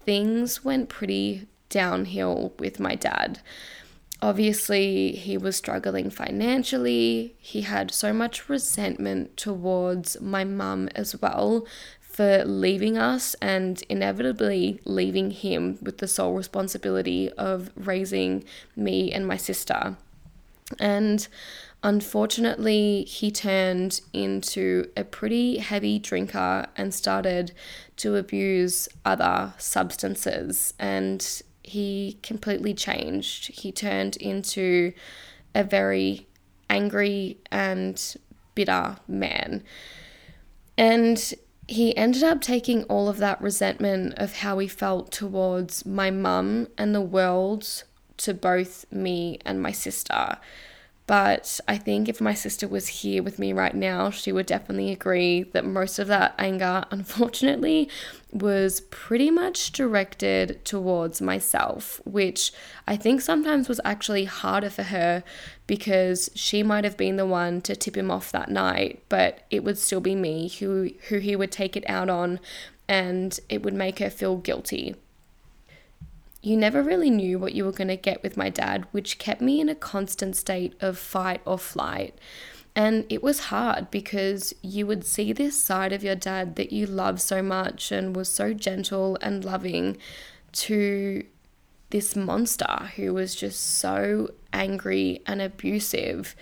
things 0.02 0.66
went 0.66 0.90
pretty 0.90 1.48
downhill 1.70 2.54
with 2.60 2.80
my 2.80 2.96
dad 2.96 3.40
obviously 4.24 5.12
he 5.12 5.38
was 5.38 5.58
struggling 5.58 6.10
financially. 6.10 7.36
He 7.40 7.62
had 7.62 7.92
so 7.92 8.14
much 8.14 8.48
resentment 8.48 9.36
towards 9.36 10.20
my 10.22 10.46
mum 10.46 10.88
as 10.96 11.22
well 11.22 11.68
for 12.00 12.46
leaving 12.46 12.98
us 12.98 13.36
and 13.42 13.84
inevitably 13.90 14.80
leaving 14.86 15.32
him 15.32 15.78
with 15.82 15.98
the 15.98 16.08
sole 16.08 16.34
responsibility 16.34 17.30
of 17.34 17.70
raising 17.76 18.46
me 18.78 19.12
and 19.12 19.28
my 19.28 19.36
sister. 19.36 19.98
And 20.80 21.28
unfortunately, 21.84 23.04
he 23.04 23.30
turned 23.30 24.02
into 24.13 24.90
a 24.96 25.04
pretty 25.04 25.58
heavy 25.58 26.00
drinker 26.00 26.66
and 26.75 26.94
started 26.94 27.52
to 27.98 28.16
abuse 28.16 28.88
other 29.04 29.54
substances. 29.58 30.74
And 30.80 31.44
he 31.62 32.18
completely 32.24 32.74
changed. 32.74 33.48
He 33.60 33.72
turned 33.72 34.16
into 34.18 34.94
a 35.54 35.63
very 35.63 36.28
angry 36.70 37.38
and 37.52 38.16
bitter 38.56 38.98
man. 39.08 39.63
And 40.78 41.34
he 41.68 41.96
ended 41.96 42.24
up 42.24 42.42
taking 42.42 42.84
all 42.86 43.08
of 43.08 43.18
that 43.18 43.42
resentment 43.42 44.13
of 44.16 44.38
how 44.38 44.58
he 44.60 44.68
felt 44.68 45.12
towards 45.12 45.86
my 45.86 46.12
mum 46.12 46.68
and 46.78 46.96
the 46.96 47.02
world 47.02 47.84
to 48.18 48.34
both 48.34 48.86
me 48.92 49.40
and 49.46 49.62
my 49.62 49.72
sister. 49.72 50.38
But 51.06 51.60
I 51.68 51.78
think 51.78 52.08
if 52.08 52.22
my 52.22 52.34
sister 52.34 52.66
was 52.66 52.88
here 52.88 53.22
with 53.22 53.38
me 53.38 53.52
right 53.52 53.76
now, 53.76 54.10
she 54.10 54.32
would 54.32 54.46
definitely 54.46 54.92
agree 54.92 55.44
that 55.44 55.66
most 55.66 56.00
of 56.00 56.08
that 56.08 56.34
anger, 56.40 56.86
unfortunately, 56.92 57.90
was 58.32 58.82
pretty 58.90 59.30
much 59.30 59.74
directed 59.74 60.64
towards 60.64 61.22
myself, 61.22 62.00
which 62.06 62.54
I 62.88 62.96
think 62.96 63.20
sometimes 63.20 63.68
was 63.68 63.82
actually 63.84 64.26
harder 64.26 64.70
for 64.70 64.84
her 64.84 65.24
because 65.68 66.30
she 66.36 66.64
might 66.64 66.86
have 66.86 66.98
been 66.98 67.18
the 67.18 67.26
one 67.26 67.62
to 67.62 67.76
tip 67.76 67.98
him 67.98 68.10
off 68.10 68.32
that 68.32 68.50
night, 68.50 69.04
but 69.10 69.46
it 69.50 69.64
would 69.64 69.78
still 69.78 70.02
be 70.02 70.16
me 70.16 70.48
who 70.48 70.92
who 71.10 71.18
he 71.18 71.36
would 71.36 71.52
take 71.52 71.76
it 71.76 71.88
out 71.88 72.10
on 72.10 72.40
and 72.88 73.40
it 73.50 73.62
would 73.62 73.74
make 73.74 74.00
her 74.00 74.10
feel 74.10 74.38
guilty 74.38 74.96
you 76.44 76.58
never 76.58 76.84
really 76.84 77.10
knew 77.10 77.40
what 77.40 77.54
you 77.54 77.64
were 77.64 77.72
going 77.72 77.88
to 77.88 77.96
get 77.96 78.22
with 78.22 78.36
my 78.36 78.50
dad, 78.50 78.86
which 78.92 79.18
kept 79.18 79.42
me 79.42 79.62
in 79.62 79.70
a 79.70 79.76
constant 79.76 80.36
state 80.36 80.76
of 80.82 80.98
fight 80.98 81.42
or 81.46 81.58
flight. 81.58 82.20
And 82.76 83.06
it 83.10 83.24
was 83.24 83.46
hard 83.46 83.90
because 83.90 84.54
you 84.62 84.86
would 84.86 85.06
see 85.06 85.32
this 85.32 85.58
side 85.58 85.94
of 85.94 86.04
your 86.04 86.16
dad 86.16 86.58
that 86.58 86.74
you 86.74 86.86
love 86.86 87.22
so 87.22 87.42
much 87.42 87.92
and 87.92 88.16
was 88.16 88.28
so 88.28 88.54
gentle 88.54 89.18
and 89.22 89.46
loving 89.46 89.98
to 90.54 91.24
this 91.92 92.16
monster 92.16 92.90
who 92.98 93.14
was 93.14 93.36
just 93.36 93.78
so 93.78 94.30
angry 94.52 95.22
and 95.26 95.42
abusive. 95.42 96.36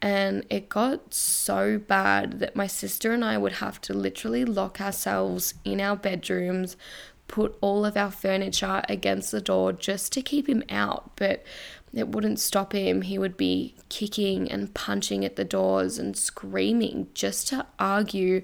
And 0.00 0.44
it 0.50 0.68
got 0.68 1.12
so 1.14 1.78
bad 1.78 2.38
that 2.38 2.54
my 2.54 2.68
sister 2.68 3.10
and 3.12 3.24
I 3.24 3.38
would 3.38 3.54
have 3.54 3.80
to 3.82 3.94
literally 3.94 4.44
lock 4.44 4.80
ourselves 4.80 5.54
in 5.64 5.80
our 5.80 5.96
bedrooms, 5.96 6.76
put 7.28 7.56
all 7.60 7.84
of 7.84 7.96
our 7.96 8.10
furniture 8.10 8.82
against 8.88 9.30
the 9.30 9.40
door 9.40 9.72
just 9.72 10.12
to 10.14 10.22
keep 10.22 10.48
him 10.48 10.64
out, 10.68 11.12
but 11.16 11.44
it 11.94 12.08
wouldn't 12.08 12.40
stop 12.40 12.72
him. 12.72 13.02
He 13.02 13.18
would 13.18 13.36
be 13.36 13.74
kicking 13.88 14.50
and 14.50 14.74
punching 14.74 15.24
at 15.24 15.36
the 15.36 15.44
doors 15.44 15.98
and 15.98 16.16
screaming 16.16 17.08
just 17.14 17.48
to 17.48 17.66
argue 17.78 18.42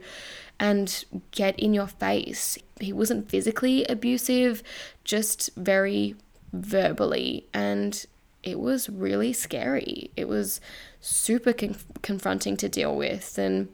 and 0.58 1.04
get 1.30 1.58
in 1.58 1.74
your 1.74 1.86
face. 1.86 2.56
He 2.80 2.92
wasn't 2.92 3.28
physically 3.28 3.84
abusive, 3.86 4.62
just 5.02 5.50
very 5.56 6.14
verbally. 6.52 7.46
And 7.52 8.04
it 8.42 8.60
was 8.60 8.88
really 8.88 9.32
scary. 9.32 10.10
It 10.16 10.28
was 10.28 10.60
super 11.00 11.52
conf- 11.52 11.86
confronting 12.02 12.56
to 12.58 12.68
deal 12.68 12.94
with. 12.94 13.38
And 13.38 13.68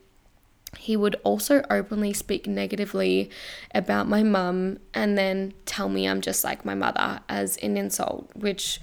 he 0.79 0.97
would 0.97 1.17
also 1.25 1.63
openly 1.69 2.13
speak 2.13 2.47
negatively 2.47 3.31
about 3.75 4.09
my 4.09 4.23
mum 4.23 4.79
and 4.95 5.19
then 5.19 5.53
tell 5.67 5.89
me 5.89 6.09
I'm 6.09 6.21
just 6.21 6.45
like 6.45 6.65
my 6.65 6.75
mother 6.75 7.21
as 7.29 7.57
an 7.59 7.77
insult, 7.77 8.31
which 8.35 8.81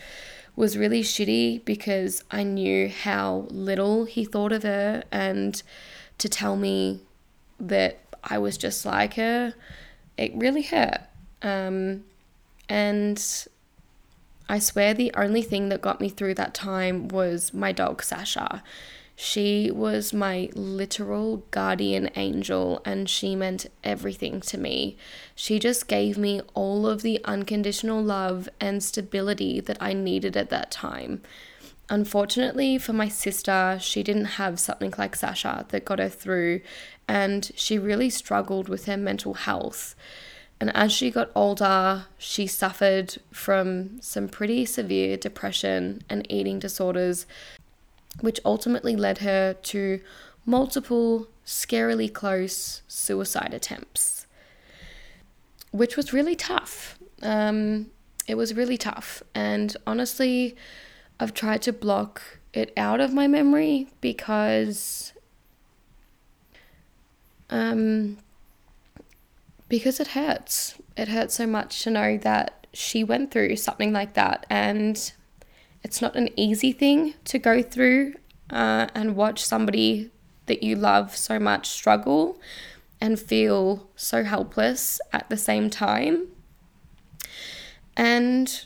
was 0.55 0.77
really 0.77 1.01
shitty 1.01 1.63
because 1.65 2.23
I 2.31 2.43
knew 2.43 2.89
how 2.89 3.47
little 3.49 4.05
he 4.05 4.25
thought 4.25 4.51
of 4.51 4.63
her 4.63 5.03
and 5.11 5.61
to 6.17 6.27
tell 6.27 6.55
me 6.55 7.01
that 7.59 7.99
I 8.23 8.37
was 8.37 8.57
just 8.57 8.85
like 8.85 9.13
her, 9.15 9.53
it 10.17 10.31
really 10.35 10.63
hurt. 10.63 11.01
Um, 11.41 12.03
and 12.67 13.23
I 14.49 14.59
swear 14.59 14.93
the 14.93 15.11
only 15.15 15.41
thing 15.41 15.69
that 15.69 15.81
got 15.81 16.01
me 16.01 16.09
through 16.09 16.33
that 16.35 16.53
time 16.53 17.07
was 17.07 17.53
my 17.53 17.71
dog 17.71 18.03
Sasha. 18.03 18.63
She 19.19 19.71
was 19.71 20.13
my 20.13 20.51
literal 20.53 21.37
guardian 21.49 22.11
angel 22.15 22.83
and 22.85 23.09
she 23.09 23.35
meant 23.35 23.65
everything 23.83 24.41
to 24.41 24.59
me. 24.59 24.95
She 25.33 25.57
just 25.57 25.87
gave 25.87 26.19
me 26.19 26.41
all 26.53 26.85
of 26.85 27.01
the 27.01 27.19
unconditional 27.25 28.03
love 28.03 28.47
and 28.61 28.83
stability 28.83 29.59
that 29.59 29.77
I 29.81 29.93
needed 29.93 30.37
at 30.37 30.51
that 30.51 30.69
time. 30.69 31.23
Unfortunately 31.89 32.77
for 32.77 32.93
my 32.93 33.07
sister, 33.07 33.79
she 33.81 34.03
didn't 34.03 34.37
have 34.37 34.59
something 34.59 34.93
like 34.99 35.15
Sasha 35.15 35.65
that 35.69 35.83
got 35.83 35.97
her 35.97 36.09
through, 36.09 36.61
and 37.07 37.49
she 37.55 37.79
really 37.79 38.11
struggled 38.11 38.69
with 38.69 38.85
her 38.85 38.97
mental 38.97 39.33
health. 39.33 39.95
And 40.59 40.75
as 40.75 40.91
she 40.91 41.09
got 41.09 41.31
older, 41.33 42.05
she 42.19 42.45
suffered 42.45 43.17
from 43.31 43.99
some 44.01 44.27
pretty 44.27 44.65
severe 44.65 45.17
depression 45.17 46.03
and 46.07 46.31
eating 46.31 46.59
disorders, 46.59 47.25
which 48.21 48.39
ultimately 48.45 48.95
led 48.95 49.19
her 49.19 49.53
to 49.53 50.01
multiple 50.45 51.27
scarily 51.45 52.11
close 52.11 52.81
suicide 52.87 53.53
attempts, 53.53 54.27
which 55.71 55.95
was 55.95 56.13
really 56.13 56.35
tough. 56.35 56.97
Um, 57.21 57.87
it 58.27 58.35
was 58.35 58.53
really 58.53 58.77
tough. 58.77 59.23
And 59.33 59.75
honestly, 59.85 60.55
I've 61.19 61.33
tried 61.33 61.61
to 61.63 61.73
block 61.73 62.21
it 62.53 62.73
out 62.75 62.99
of 62.99 63.13
my 63.13 63.27
memory 63.27 63.87
because 64.01 65.13
um 67.49 68.17
because 69.69 69.99
it 69.99 70.09
hurts. 70.09 70.75
It 70.95 71.09
hurts 71.09 71.35
so 71.35 71.45
much 71.45 71.83
to 71.83 71.89
know 71.89 72.17
that 72.17 72.67
she 72.73 73.03
went 73.03 73.31
through 73.31 73.55
something 73.57 73.91
like 73.91 74.13
that 74.13 74.45
and 74.49 75.11
it's 75.87 76.01
not 76.01 76.17
an 76.17 76.27
easy 76.35 76.73
thing 76.73 77.13
to 77.23 77.39
go 77.39 77.61
through 77.61 78.13
uh, 78.49 78.87
and 78.93 79.15
watch 79.15 79.41
somebody 79.41 80.11
that 80.47 80.61
you 80.61 80.75
love 80.75 81.15
so 81.15 81.39
much 81.39 81.69
struggle 81.69 82.37
and 82.99 83.17
feel 83.17 83.87
so 83.95 84.25
helpless 84.25 84.99
at 85.13 85.29
the 85.29 85.37
same 85.37 85.69
time. 85.69 86.27
And 87.95 88.65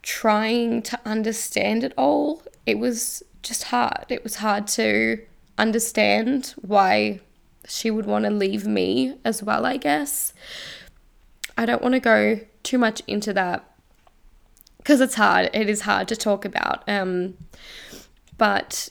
trying 0.00 0.80
to 0.84 0.98
understand 1.04 1.84
it 1.84 1.92
all, 1.98 2.42
it 2.64 2.78
was 2.78 3.22
just 3.42 3.64
hard. 3.64 4.06
It 4.08 4.24
was 4.24 4.36
hard 4.36 4.66
to 4.68 5.20
understand 5.58 6.54
why 6.62 7.20
she 7.68 7.90
would 7.90 8.06
want 8.06 8.24
to 8.24 8.30
leave 8.30 8.66
me 8.66 9.18
as 9.26 9.42
well, 9.42 9.66
I 9.66 9.76
guess. 9.76 10.32
I 11.54 11.66
don't 11.66 11.82
want 11.82 11.92
to 11.92 12.00
go 12.00 12.40
too 12.62 12.78
much 12.78 13.02
into 13.06 13.34
that 13.34 13.62
because 14.82 15.00
it's 15.00 15.14
hard. 15.14 15.50
It 15.54 15.68
is 15.68 15.82
hard 15.82 16.08
to 16.08 16.16
talk 16.16 16.44
about. 16.44 16.82
Um, 16.88 17.36
but 18.36 18.90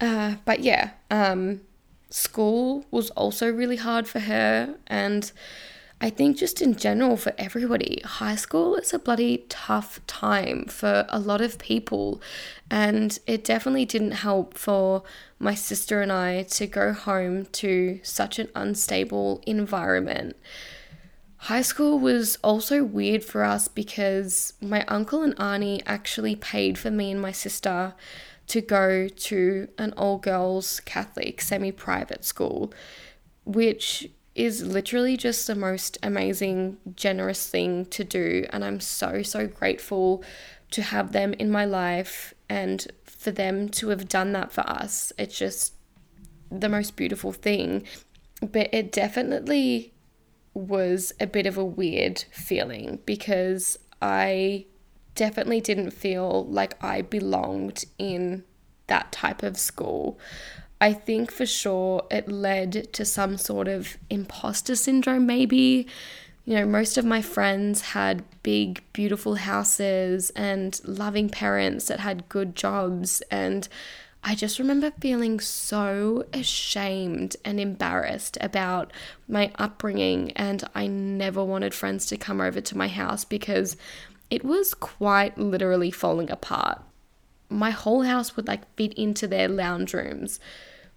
uh, 0.00 0.36
but 0.44 0.60
yeah, 0.60 0.90
um, 1.10 1.60
school 2.08 2.86
was 2.90 3.10
also 3.10 3.50
really 3.50 3.76
hard 3.76 4.06
for 4.06 4.20
her, 4.20 4.76
and 4.86 5.30
I 6.02 6.08
think 6.08 6.38
just 6.38 6.62
in 6.62 6.76
general 6.76 7.18
for 7.18 7.34
everybody, 7.36 8.00
high 8.02 8.36
school 8.36 8.76
is 8.76 8.94
a 8.94 8.98
bloody 8.98 9.44
tough 9.50 10.00
time 10.06 10.64
for 10.64 11.04
a 11.10 11.18
lot 11.18 11.42
of 11.42 11.58
people. 11.58 12.22
And 12.70 13.18
it 13.26 13.44
definitely 13.44 13.84
didn't 13.84 14.12
help 14.12 14.56
for 14.56 15.02
my 15.38 15.54
sister 15.54 16.00
and 16.00 16.10
I 16.10 16.44
to 16.44 16.66
go 16.66 16.94
home 16.94 17.44
to 17.46 18.00
such 18.02 18.38
an 18.38 18.48
unstable 18.54 19.42
environment. 19.46 20.36
High 21.44 21.62
school 21.62 21.98
was 21.98 22.36
also 22.44 22.84
weird 22.84 23.24
for 23.24 23.44
us 23.44 23.66
because 23.66 24.52
my 24.60 24.84
uncle 24.88 25.22
and 25.22 25.34
auntie 25.40 25.82
actually 25.86 26.36
paid 26.36 26.76
for 26.76 26.90
me 26.90 27.10
and 27.10 27.20
my 27.20 27.32
sister 27.32 27.94
to 28.48 28.60
go 28.60 29.08
to 29.08 29.68
an 29.78 29.94
all 29.96 30.18
girls 30.18 30.80
Catholic 30.80 31.40
semi 31.40 31.72
private 31.72 32.26
school, 32.26 32.74
which 33.46 34.10
is 34.34 34.62
literally 34.62 35.16
just 35.16 35.46
the 35.46 35.54
most 35.54 35.96
amazing, 36.02 36.76
generous 36.94 37.48
thing 37.48 37.86
to 37.86 38.04
do. 38.04 38.44
And 38.50 38.62
I'm 38.62 38.78
so, 38.78 39.22
so 39.22 39.46
grateful 39.46 40.22
to 40.72 40.82
have 40.82 41.12
them 41.12 41.32
in 41.32 41.50
my 41.50 41.64
life 41.64 42.34
and 42.50 42.86
for 43.04 43.30
them 43.30 43.70
to 43.70 43.88
have 43.88 44.10
done 44.10 44.32
that 44.32 44.52
for 44.52 44.68
us. 44.68 45.10
It's 45.16 45.38
just 45.38 45.72
the 46.50 46.68
most 46.68 46.96
beautiful 46.96 47.32
thing. 47.32 47.86
But 48.42 48.68
it 48.74 48.92
definitely 48.92 49.94
was 50.54 51.12
a 51.20 51.26
bit 51.26 51.46
of 51.46 51.56
a 51.56 51.64
weird 51.64 52.24
feeling 52.32 52.98
because 53.06 53.78
I 54.02 54.66
definitely 55.14 55.60
didn't 55.60 55.90
feel 55.90 56.46
like 56.46 56.82
I 56.82 57.02
belonged 57.02 57.84
in 57.98 58.44
that 58.86 59.12
type 59.12 59.42
of 59.42 59.58
school. 59.58 60.18
I 60.80 60.92
think 60.92 61.30
for 61.30 61.46
sure 61.46 62.06
it 62.10 62.28
led 62.30 62.92
to 62.94 63.04
some 63.04 63.36
sort 63.36 63.68
of 63.68 63.96
imposter 64.08 64.74
syndrome, 64.74 65.26
maybe. 65.26 65.86
You 66.46 66.54
know, 66.56 66.66
most 66.66 66.96
of 66.96 67.04
my 67.04 67.20
friends 67.20 67.82
had 67.82 68.24
big, 68.42 68.82
beautiful 68.92 69.34
houses 69.36 70.30
and 70.30 70.80
loving 70.84 71.28
parents 71.28 71.86
that 71.86 72.00
had 72.00 72.28
good 72.28 72.56
jobs. 72.56 73.20
And 73.30 73.68
I 74.22 74.34
just 74.34 74.58
remember 74.58 74.90
feeling 75.00 75.40
so 75.40 76.24
ashamed 76.32 77.36
and 77.44 77.58
embarrassed 77.58 78.36
about 78.40 78.92
my 79.26 79.50
upbringing. 79.56 80.32
And 80.32 80.62
I 80.74 80.86
never 80.86 81.42
wanted 81.42 81.74
friends 81.74 82.06
to 82.06 82.16
come 82.16 82.40
over 82.40 82.60
to 82.60 82.76
my 82.76 82.88
house 82.88 83.24
because 83.24 83.76
it 84.28 84.44
was 84.44 84.74
quite 84.74 85.38
literally 85.38 85.90
falling 85.90 86.30
apart. 86.30 86.82
My 87.48 87.70
whole 87.70 88.02
house 88.02 88.36
would 88.36 88.46
like 88.46 88.72
fit 88.76 88.92
into 88.94 89.26
their 89.26 89.48
lounge 89.48 89.94
rooms 89.94 90.38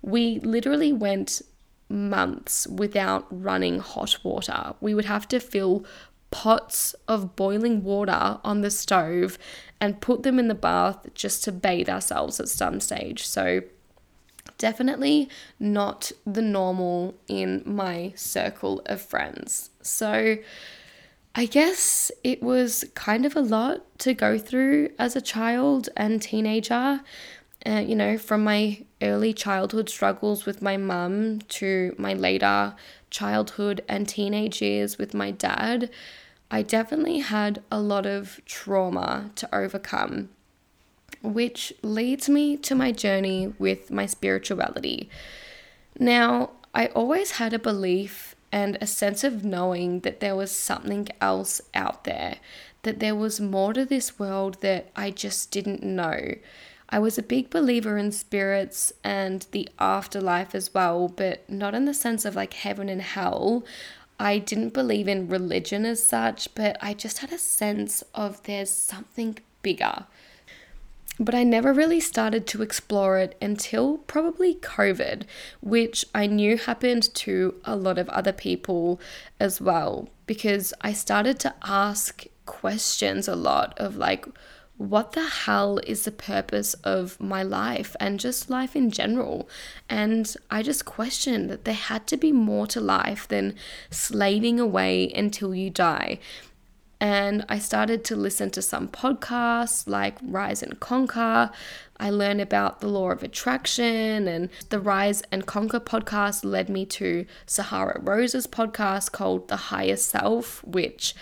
we 0.03 0.39
literally 0.41 0.93
went 0.93 1.41
months 1.89 2.67
without 2.67 3.25
running 3.31 3.79
hot 3.79 4.17
water. 4.23 4.73
We 4.81 4.93
would 4.93 5.05
have 5.05 5.27
to 5.29 5.39
fill 5.39 5.85
pots 6.33 6.95
of 7.07 7.35
boiling 7.35 7.83
water 7.83 8.39
on 8.43 8.61
the 8.61 8.71
stove 8.71 9.37
and 9.79 10.01
put 10.01 10.23
them 10.23 10.39
in 10.39 10.47
the 10.47 10.55
bath 10.55 11.05
just 11.13 11.43
to 11.43 11.51
bathe 11.51 11.87
ourselves 11.87 12.39
at 12.39 12.49
some 12.49 12.79
stage. 12.79 13.25
So, 13.25 13.61
definitely 14.57 15.29
not 15.59 16.11
the 16.25 16.41
normal 16.41 17.13
in 17.27 17.61
my 17.65 18.13
circle 18.15 18.81
of 18.87 18.99
friends. 18.99 19.69
So, 19.83 20.37
I 21.35 21.45
guess 21.45 22.11
it 22.23 22.41
was 22.41 22.83
kind 22.95 23.25
of 23.25 23.35
a 23.35 23.41
lot 23.41 23.99
to 23.99 24.13
go 24.13 24.37
through 24.39 24.89
as 24.97 25.15
a 25.15 25.21
child 25.21 25.89
and 25.95 26.21
teenager 26.21 27.01
uh, 27.65 27.83
you 27.85 27.95
know, 27.95 28.17
from 28.17 28.43
my 28.43 28.83
early 29.01 29.33
childhood 29.33 29.89
struggles 29.89 30.45
with 30.45 30.61
my 30.61 30.75
mum 30.77 31.39
to 31.47 31.95
my 31.97 32.13
later 32.13 32.75
childhood 33.09 33.83
and 33.87 34.07
teenage 34.07 34.61
years 34.61 34.97
with 34.97 35.13
my 35.13 35.31
dad, 35.31 35.89
I 36.53 36.61
definitely 36.61 37.17
had 37.17 37.63
a 37.71 37.79
lot 37.79 38.05
of 38.05 38.39
trauma 38.45 39.31
to 39.37 39.49
overcome, 39.55 40.29
which 41.23 41.73
leads 41.81 42.29
me 42.29 42.57
to 42.57 42.75
my 42.75 42.91
journey 42.91 43.55
with 43.57 43.89
my 43.89 44.05
spirituality. 44.05 45.09
Now, 45.97 46.51
I 46.71 46.85
always 46.89 47.31
had 47.31 47.53
a 47.53 47.57
belief 47.59 48.35
and 48.51 48.77
a 48.79 48.85
sense 48.85 49.23
of 49.23 49.43
knowing 49.43 50.01
that 50.01 50.19
there 50.19 50.35
was 50.35 50.51
something 50.51 51.07
else 51.19 51.59
out 51.73 52.03
there, 52.03 52.35
that 52.83 52.99
there 52.99 53.15
was 53.15 53.41
more 53.41 53.73
to 53.73 53.83
this 53.83 54.19
world 54.19 54.61
that 54.61 54.91
I 54.95 55.09
just 55.09 55.49
didn't 55.49 55.81
know. 55.81 56.35
I 56.87 56.99
was 56.99 57.17
a 57.17 57.23
big 57.23 57.49
believer 57.49 57.97
in 57.97 58.11
spirits 58.11 58.93
and 59.03 59.47
the 59.49 59.67
afterlife 59.79 60.53
as 60.53 60.71
well, 60.71 61.07
but 61.07 61.49
not 61.49 61.73
in 61.73 61.85
the 61.85 61.95
sense 61.95 62.25
of 62.25 62.35
like 62.35 62.53
heaven 62.53 62.89
and 62.89 63.01
hell. 63.01 63.65
I 64.23 64.37
didn't 64.37 64.73
believe 64.73 65.09
in 65.09 65.27
religion 65.27 65.85
as 65.85 66.01
such, 66.01 66.47
but 66.55 66.77
I 66.79 66.93
just 66.93 67.17
had 67.17 67.33
a 67.33 67.37
sense 67.37 68.03
of 68.15 68.41
there's 68.43 68.69
something 68.69 69.37
bigger. 69.61 70.05
But 71.19 71.35
I 71.35 71.43
never 71.43 71.73
really 71.73 71.99
started 71.99 72.47
to 72.47 72.61
explore 72.61 73.17
it 73.17 73.35
until 73.41 73.97
probably 73.97 74.55
COVID, 74.55 75.23
which 75.61 76.05
I 76.15 76.25
knew 76.27 76.57
happened 76.57 77.13
to 77.15 77.55
a 77.65 77.75
lot 77.75 77.97
of 77.97 78.07
other 78.09 78.31
people 78.31 78.99
as 79.41 79.59
well, 79.59 80.07
because 80.25 80.73
I 80.79 80.93
started 80.93 81.37
to 81.39 81.53
ask 81.61 82.25
questions 82.45 83.27
a 83.27 83.35
lot 83.35 83.77
of 83.77 83.97
like, 83.97 84.25
what 84.89 85.13
the 85.13 85.27
hell 85.27 85.79
is 85.79 86.03
the 86.03 86.11
purpose 86.11 86.73
of 86.83 87.19
my 87.19 87.43
life 87.43 87.95
and 87.99 88.19
just 88.19 88.49
life 88.49 88.75
in 88.75 88.91
general? 88.91 89.49
And 89.89 90.35
I 90.51 90.63
just 90.63 90.85
questioned 90.85 91.49
that 91.49 91.65
there 91.65 91.73
had 91.73 92.07
to 92.07 92.17
be 92.17 92.31
more 92.31 92.67
to 92.67 92.81
life 92.81 93.27
than 93.27 93.55
slaving 93.89 94.59
away 94.59 95.11
until 95.13 95.55
you 95.55 95.69
die. 95.69 96.19
And 96.99 97.43
I 97.49 97.59
started 97.59 98.05
to 98.05 98.15
listen 98.15 98.49
to 98.51 98.61
some 98.61 98.87
podcasts 98.87 99.87
like 99.87 100.17
Rise 100.21 100.63
and 100.63 100.79
Conquer. 100.79 101.51
I 101.99 102.09
learned 102.09 102.39
about 102.39 102.79
the 102.79 102.87
law 102.87 103.11
of 103.11 103.23
attraction, 103.23 104.27
and 104.27 104.49
the 104.69 104.79
Rise 104.79 105.21
and 105.29 105.45
Conquer 105.45 105.81
podcast 105.81 106.45
led 106.45 106.69
me 106.69 106.85
to 106.85 107.25
Sahara 107.45 107.99
Rose's 108.01 108.47
podcast 108.47 109.11
called 109.11 109.49
The 109.49 109.57
Higher 109.57 109.97
Self, 109.97 110.63
which 110.63 111.13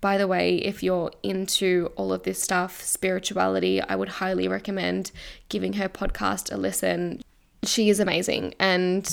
by 0.00 0.16
the 0.16 0.26
way, 0.26 0.56
if 0.56 0.82
you're 0.82 1.10
into 1.22 1.92
all 1.96 2.12
of 2.12 2.22
this 2.22 2.42
stuff, 2.42 2.82
spirituality, 2.82 3.82
I 3.82 3.96
would 3.96 4.08
highly 4.08 4.48
recommend 4.48 5.10
giving 5.48 5.74
her 5.74 5.88
podcast 5.88 6.52
a 6.52 6.56
listen. 6.56 7.20
She 7.64 7.90
is 7.90 8.00
amazing. 8.00 8.54
And 8.58 9.08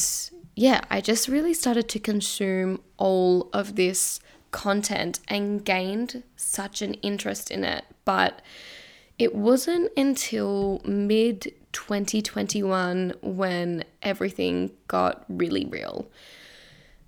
yeah, 0.55 0.81
I 0.89 1.01
just 1.01 1.27
really 1.27 1.53
started 1.53 1.89
to 1.89 1.99
consume 1.99 2.81
all 2.97 3.49
of 3.53 3.75
this 3.75 4.19
content 4.51 5.19
and 5.27 5.63
gained 5.63 6.23
such 6.37 6.81
an 6.81 6.93
interest 6.95 7.51
in 7.51 7.63
it. 7.63 7.83
But 8.05 8.41
it 9.19 9.35
wasn't 9.35 9.91
until 9.97 10.81
mid 10.85 11.53
2021 11.73 13.13
when 13.21 13.83
everything 14.01 14.71
got 14.87 15.25
really 15.27 15.65
real. 15.65 16.07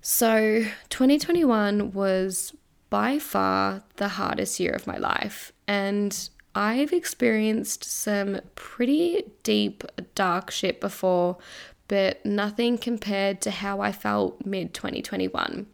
So, 0.02 0.64
2021 0.88 1.92
was 1.92 2.54
by 2.90 3.18
far 3.18 3.82
the 3.96 4.08
hardest 4.08 4.60
year 4.60 4.72
of 4.72 4.86
my 4.86 4.98
life, 4.98 5.52
and 5.66 6.28
I've 6.54 6.92
experienced 6.92 7.84
some 7.84 8.40
pretty 8.56 9.24
deep, 9.44 9.84
dark 10.16 10.50
shit 10.50 10.80
before, 10.80 11.38
but 11.86 12.24
nothing 12.26 12.76
compared 12.76 13.40
to 13.42 13.50
how 13.50 13.80
I 13.80 13.92
felt 13.92 14.44
mid 14.44 14.74
2021. 14.74 15.66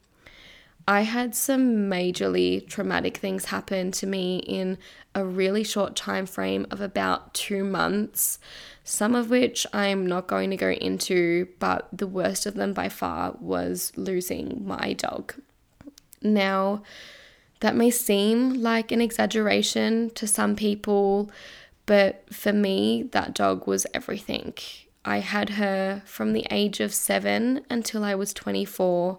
I 0.88 1.00
had 1.00 1.34
some 1.34 1.90
majorly 1.90 2.64
traumatic 2.64 3.16
things 3.16 3.46
happen 3.46 3.90
to 3.92 4.06
me 4.06 4.38
in 4.38 4.78
a 5.16 5.24
really 5.24 5.64
short 5.64 5.96
time 5.96 6.26
frame 6.26 6.66
of 6.70 6.80
about 6.80 7.34
2 7.34 7.64
months, 7.64 8.38
some 8.84 9.16
of 9.16 9.30
which 9.30 9.66
I'm 9.72 10.06
not 10.06 10.28
going 10.28 10.50
to 10.50 10.56
go 10.56 10.70
into, 10.70 11.48
but 11.58 11.88
the 11.92 12.06
worst 12.06 12.46
of 12.46 12.54
them 12.54 12.72
by 12.72 12.88
far 12.88 13.34
was 13.40 13.92
losing 13.96 14.62
my 14.64 14.92
dog. 14.92 15.34
Now, 16.22 16.82
that 17.60 17.74
may 17.74 17.90
seem 17.90 18.54
like 18.54 18.92
an 18.92 19.00
exaggeration 19.00 20.10
to 20.10 20.26
some 20.26 20.56
people, 20.56 21.30
but 21.86 22.24
for 22.32 22.52
me, 22.52 23.04
that 23.12 23.34
dog 23.34 23.66
was 23.66 23.86
everything. 23.94 24.54
I 25.04 25.20
had 25.20 25.50
her 25.50 26.02
from 26.04 26.32
the 26.32 26.46
age 26.50 26.80
of 26.80 26.92
seven 26.92 27.64
until 27.70 28.02
I 28.02 28.14
was 28.14 28.34
24, 28.34 29.18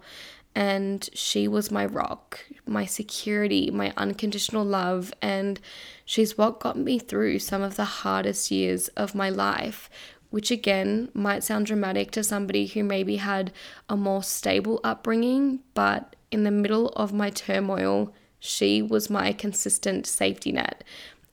and 0.54 1.10
she 1.14 1.48
was 1.48 1.72
my 1.72 1.86
rock, 1.86 2.44
my 2.66 2.86
security, 2.86 3.72
my 3.72 3.94
unconditional 3.96 4.66
love, 4.66 5.14
and 5.22 5.60
she's 6.04 6.38
what 6.38 6.60
got 6.60 6.78
me 6.78 7.00
through 7.00 7.40
some 7.40 7.62
of 7.62 7.78
the 7.78 7.86
hardest 7.86 8.52
years 8.52 8.90
of 8.90 9.16
my 9.16 9.30
life, 9.30 9.90
which 10.30 10.52
again 10.52 11.10
might 11.14 11.44
sound 11.44 11.68
dramatic 11.68 12.12
to 12.12 12.24
somebody 12.24 12.68
who 12.68 12.84
maybe 12.84 13.16
had 13.16 13.54
a 13.88 13.96
more 13.96 14.24
stable 14.24 14.82
upbringing, 14.84 15.60
but 15.74 16.17
in 16.32 16.44
the 16.44 16.52
middle 16.52 16.90
of 16.90 17.14
my 17.14 17.30
turmoil, 17.30 18.14
she 18.40 18.82
was 18.82 19.10
my 19.10 19.34
consistent 19.34 20.06
safety 20.06 20.52
net 20.52 20.84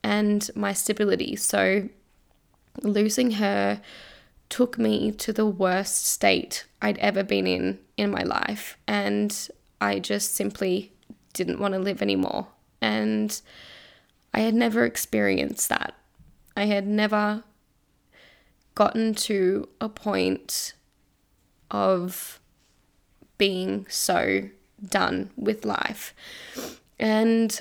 and 0.03 0.51
my 0.55 0.73
stability. 0.73 1.37
So 1.37 1.89
losing 2.83 3.33
her 3.33 3.81
took 4.49 4.79
me 4.79 5.11
to 5.11 5.33
the 5.33 5.47
worst 5.47 6.07
state 6.07 6.67
I'd 6.81 6.99
ever 6.99 7.23
been 7.23 7.47
in 7.47 7.79
in 7.97 8.11
my 8.11 8.23
life. 8.23 8.77
And 8.87 9.49
I 9.81 9.99
just 9.99 10.35
simply 10.35 10.93
didn't 11.33 11.61
want 11.61 11.75
to 11.75 11.81
live 11.81 12.03
anymore. 12.03 12.49
And 12.81 13.41
I 14.33 14.41
had 14.41 14.55
never 14.55 14.85
experienced 14.85 15.69
that. 15.69 15.95
I 16.57 16.67
had 16.67 16.87
never 16.87 17.45
gotten 18.75 19.15
to 19.15 19.69
a 19.81 19.89
point 19.89 20.75
of 21.71 22.41
being 23.39 23.87
so 23.89 24.49
done 24.91 25.31
with 25.37 25.65
life. 25.65 26.15
And 26.99 27.59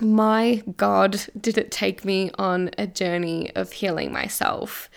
my 0.00 0.62
God, 0.76 1.20
did 1.38 1.58
it 1.58 1.70
take 1.70 2.04
me 2.04 2.30
on 2.38 2.70
a 2.78 2.86
journey 2.86 3.54
of 3.54 3.72
healing 3.72 4.12
myself. 4.12 4.88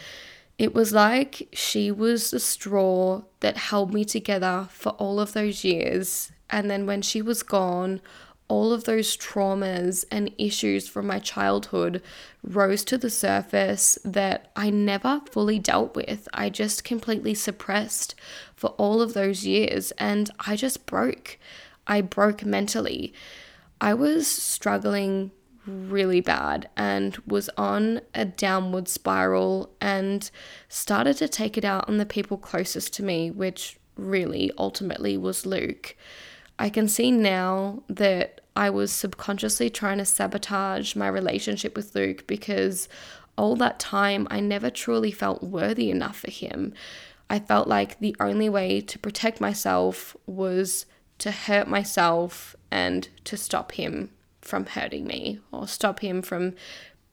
It 0.58 0.76
was 0.76 0.94
like 0.94 1.48
she 1.54 1.92
was 1.92 2.30
the 2.30 2.40
straw 2.40 3.24
that 3.40 3.58
held 3.58 3.94
me 3.94 4.06
together 4.06 4.68
for 4.72 4.90
all 4.92 5.20
of 5.20 5.34
those 5.34 5.64
years. 5.64 6.32
And 6.50 6.70
then 6.70 6.86
when 6.86 7.02
she 7.02 7.22
was 7.22 7.42
gone, 7.42 8.00
all 8.52 8.74
of 8.74 8.84
those 8.84 9.16
traumas 9.16 10.04
and 10.12 10.30
issues 10.38 10.86
from 10.86 11.08
my 11.08 11.20
childhood 11.20 12.04
rose 12.44 12.84
to 12.84 12.98
the 12.98 13.10
surface 13.10 13.98
that 14.04 14.52
I 14.58 14.70
never 14.70 15.22
fully 15.32 15.58
dealt 15.58 15.96
with. 15.96 16.28
I 16.34 16.50
just 16.50 16.84
completely 16.84 17.34
suppressed 17.34 18.14
for 18.54 18.72
all 18.72 19.02
of 19.02 19.14
those 19.14 19.46
years 19.46 19.92
and 19.92 20.30
I 20.46 20.58
just 20.58 20.86
broke. 20.86 21.40
I 21.88 22.02
broke 22.02 22.44
mentally. 22.44 23.14
I 23.80 23.94
was 23.94 24.28
struggling 24.28 25.32
really 25.66 26.20
bad 26.20 26.68
and 26.76 27.16
was 27.26 27.50
on 27.56 28.02
a 28.14 28.26
downward 28.26 28.90
spiral 28.90 29.72
and 29.80 30.30
started 30.68 31.16
to 31.18 31.30
take 31.30 31.58
it 31.58 31.64
out 31.64 31.88
on 31.88 32.00
the 32.00 32.06
people 32.06 32.36
closest 32.36 32.92
to 32.96 33.04
me, 33.04 33.32
which 33.32 33.80
really 33.96 34.52
ultimately 34.58 35.16
was 35.16 35.46
Luke. 35.46 35.96
I 36.60 36.70
can 36.70 36.90
see 36.90 37.12
now 37.12 37.84
that 37.88 38.41
I 38.56 38.70
was 38.70 38.92
subconsciously 38.92 39.70
trying 39.70 40.00
to 40.00 40.06
sabotage 40.06 40.96
my 40.96 41.08
relationship 41.08 41.76
with 41.76 41.96
Luke 41.96 42.28
because 42.28 42.90
all 43.38 43.56
that 43.58 43.80
time 43.80 44.28
I 44.30 44.40
never 44.40 44.70
truly 44.70 45.12
felt 45.12 45.44
worthy 45.44 45.90
enough 45.90 46.20
for 46.20 46.32
him. 46.32 46.74
I 47.30 47.40
felt 47.40 47.68
like 47.68 48.00
the 48.00 48.16
only 48.20 48.50
way 48.50 48.82
to 48.82 49.00
protect 49.00 49.40
myself 49.40 50.18
was 50.26 50.86
to 51.20 51.32
hurt 51.32 51.68
myself 51.68 52.56
and 52.70 53.08
to 53.24 53.38
stop 53.38 53.74
him 53.74 54.10
from 54.42 54.66
hurting 54.66 55.06
me 55.06 55.40
or 55.52 55.68
stop 55.68 56.00
him 56.00 56.22
from 56.22 56.56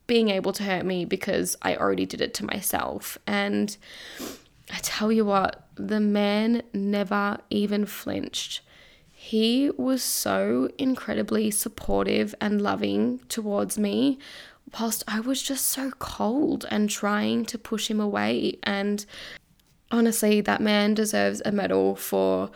being 0.07 0.31
able 0.31 0.53
to 0.55 0.65
hurt 0.65 0.85
me 0.85 1.05
because 1.05 1.55
I 1.63 1.77
already 1.77 2.07
did 2.07 2.21
it 2.21 2.35
to 2.35 2.45
myself. 2.45 3.19
And 3.27 3.77
I 4.73 4.79
tell 4.83 5.13
you 5.13 5.25
what, 5.25 5.69
the 5.77 6.01
man 6.01 6.63
never 6.73 7.39
even 7.51 7.87
flinched. 7.87 8.63
He 9.21 9.73
was 9.77 10.01
so 10.01 10.71
incredibly 10.79 11.51
supportive 11.51 12.37
and 12.41 12.63
loving 12.63 13.19
towards 13.29 13.77
me, 13.77 14.21
whilst 14.79 15.03
I 15.09 15.19
was 15.19 15.43
just 15.43 15.67
so 15.67 15.91
cold 15.99 16.65
and 16.71 16.89
trying 16.89 17.45
to 17.47 17.59
push 17.59 17.91
him 17.91 17.99
away. 17.99 18.59
And 18.63 19.05
honestly, 19.91 20.41
that 20.43 20.63
man 20.63 20.95
deserves 20.95 21.43
a 21.45 21.51
medal 21.51 21.97
for 21.97 22.53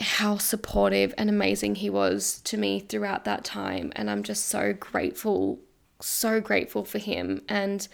how 0.00 0.38
supportive 0.38 1.12
and 1.18 1.28
amazing 1.28 1.76
he 1.76 1.90
was 1.90 2.40
to 2.44 2.56
me 2.56 2.80
throughout 2.80 3.26
that 3.26 3.44
time. 3.44 3.92
And 3.94 4.10
I'm 4.10 4.22
just 4.22 4.46
so 4.46 4.72
grateful, 4.72 5.60
so 6.00 6.40
grateful 6.40 6.86
for 6.86 6.98
him. 6.98 7.42
And 7.46 7.86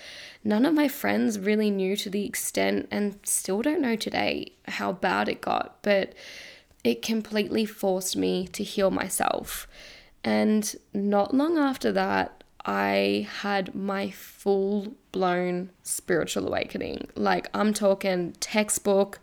none 0.44 0.64
of 0.64 0.74
my 0.74 0.86
friends 0.86 1.40
really 1.40 1.72
knew 1.72 1.96
to 1.96 2.08
the 2.08 2.24
extent, 2.24 2.86
and 2.92 3.18
still 3.24 3.62
don't 3.62 3.82
know 3.82 3.96
today, 3.96 4.52
how 4.68 4.92
bad 4.92 5.28
it 5.28 5.40
got. 5.40 5.82
But 5.82 6.14
it 6.84 7.02
completely 7.02 7.66
forced 7.66 8.16
me 8.16 8.48
to 8.48 8.62
heal 8.62 8.90
myself. 8.90 9.66
And 10.24 10.74
not 10.92 11.34
long 11.34 11.58
after 11.58 11.92
that, 11.92 12.44
I 12.64 13.28
had 13.40 13.74
my 13.74 14.10
full 14.10 14.94
blown 15.12 15.70
spiritual 15.82 16.46
awakening. 16.46 17.08
Like, 17.14 17.48
I'm 17.54 17.72
talking 17.72 18.32
textbook, 18.40 19.20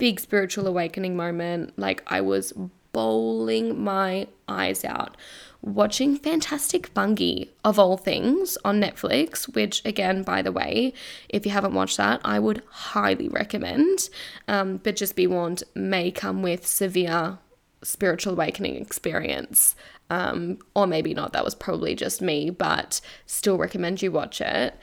big 0.00 0.18
spiritual 0.18 0.66
awakening 0.66 1.14
moment. 1.14 1.78
Like 1.78 2.02
I 2.08 2.20
was 2.22 2.52
bowling 3.00 3.82
my 3.82 4.26
eyes 4.46 4.84
out 4.84 5.16
watching 5.62 6.16
Fantastic 6.18 6.88
Fungi 6.88 7.44
of 7.64 7.78
all 7.78 7.96
things 7.96 8.58
on 8.62 8.78
Netflix, 8.78 9.44
which 9.54 9.82
again, 9.86 10.22
by 10.22 10.42
the 10.42 10.52
way, 10.52 10.92
if 11.30 11.46
you 11.46 11.52
haven't 11.52 11.72
watched 11.72 11.96
that, 11.96 12.20
I 12.24 12.38
would 12.38 12.62
highly 12.68 13.28
recommend. 13.28 14.10
Um, 14.48 14.78
but 14.78 14.96
just 14.96 15.16
be 15.16 15.26
warned, 15.26 15.62
may 15.74 16.10
come 16.10 16.42
with 16.42 16.66
severe 16.66 17.38
spiritual 17.82 18.34
awakening 18.34 18.76
experience. 18.76 19.76
Um, 20.10 20.58
or 20.74 20.86
maybe 20.86 21.14
not, 21.14 21.32
that 21.32 21.44
was 21.44 21.54
probably 21.54 21.94
just 21.94 22.20
me, 22.20 22.50
but 22.50 23.00
still 23.24 23.56
recommend 23.56 24.02
you 24.02 24.12
watch 24.12 24.42
it. 24.42 24.74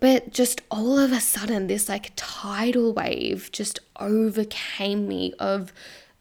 But 0.00 0.32
just 0.32 0.60
all 0.70 0.98
of 0.98 1.10
a 1.10 1.20
sudden, 1.20 1.66
this 1.66 1.88
like 1.88 2.12
tidal 2.14 2.92
wave 2.92 3.50
just 3.52 3.80
overcame 3.98 5.08
me 5.08 5.32
of 5.38 5.72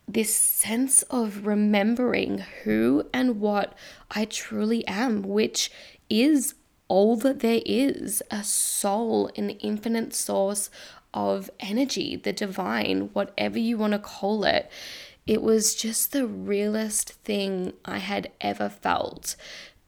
this 0.08 0.36
sense 0.36 1.02
of 1.04 1.46
remembering 1.46 2.40
who 2.64 3.08
and 3.14 3.40
what 3.40 3.74
I 4.12 4.26
truly 4.26 4.86
am, 4.88 5.24
which 5.24 5.72
is 6.10 6.56
all 6.88 7.16
that 7.18 7.40
there 7.40 7.62
is 7.66 8.22
a 8.30 8.44
soul, 8.44 9.30
an 9.36 9.52
infinite 9.52 10.14
source 10.14 10.70
of 11.14 11.50
energy, 11.60 12.16
the 12.16 12.34
divine, 12.34 13.10
whatever 13.14 13.60
you 13.60 13.78
want 13.78 13.94
to 13.94 14.00
call 14.00 14.44
it. 14.44 14.70
It 15.26 15.42
was 15.42 15.76
just 15.76 16.12
the 16.12 16.28
realest 16.28 17.14
thing 17.14 17.74
I 17.86 18.00
had 18.00 18.32
ever 18.42 18.70
felt. 18.70 19.36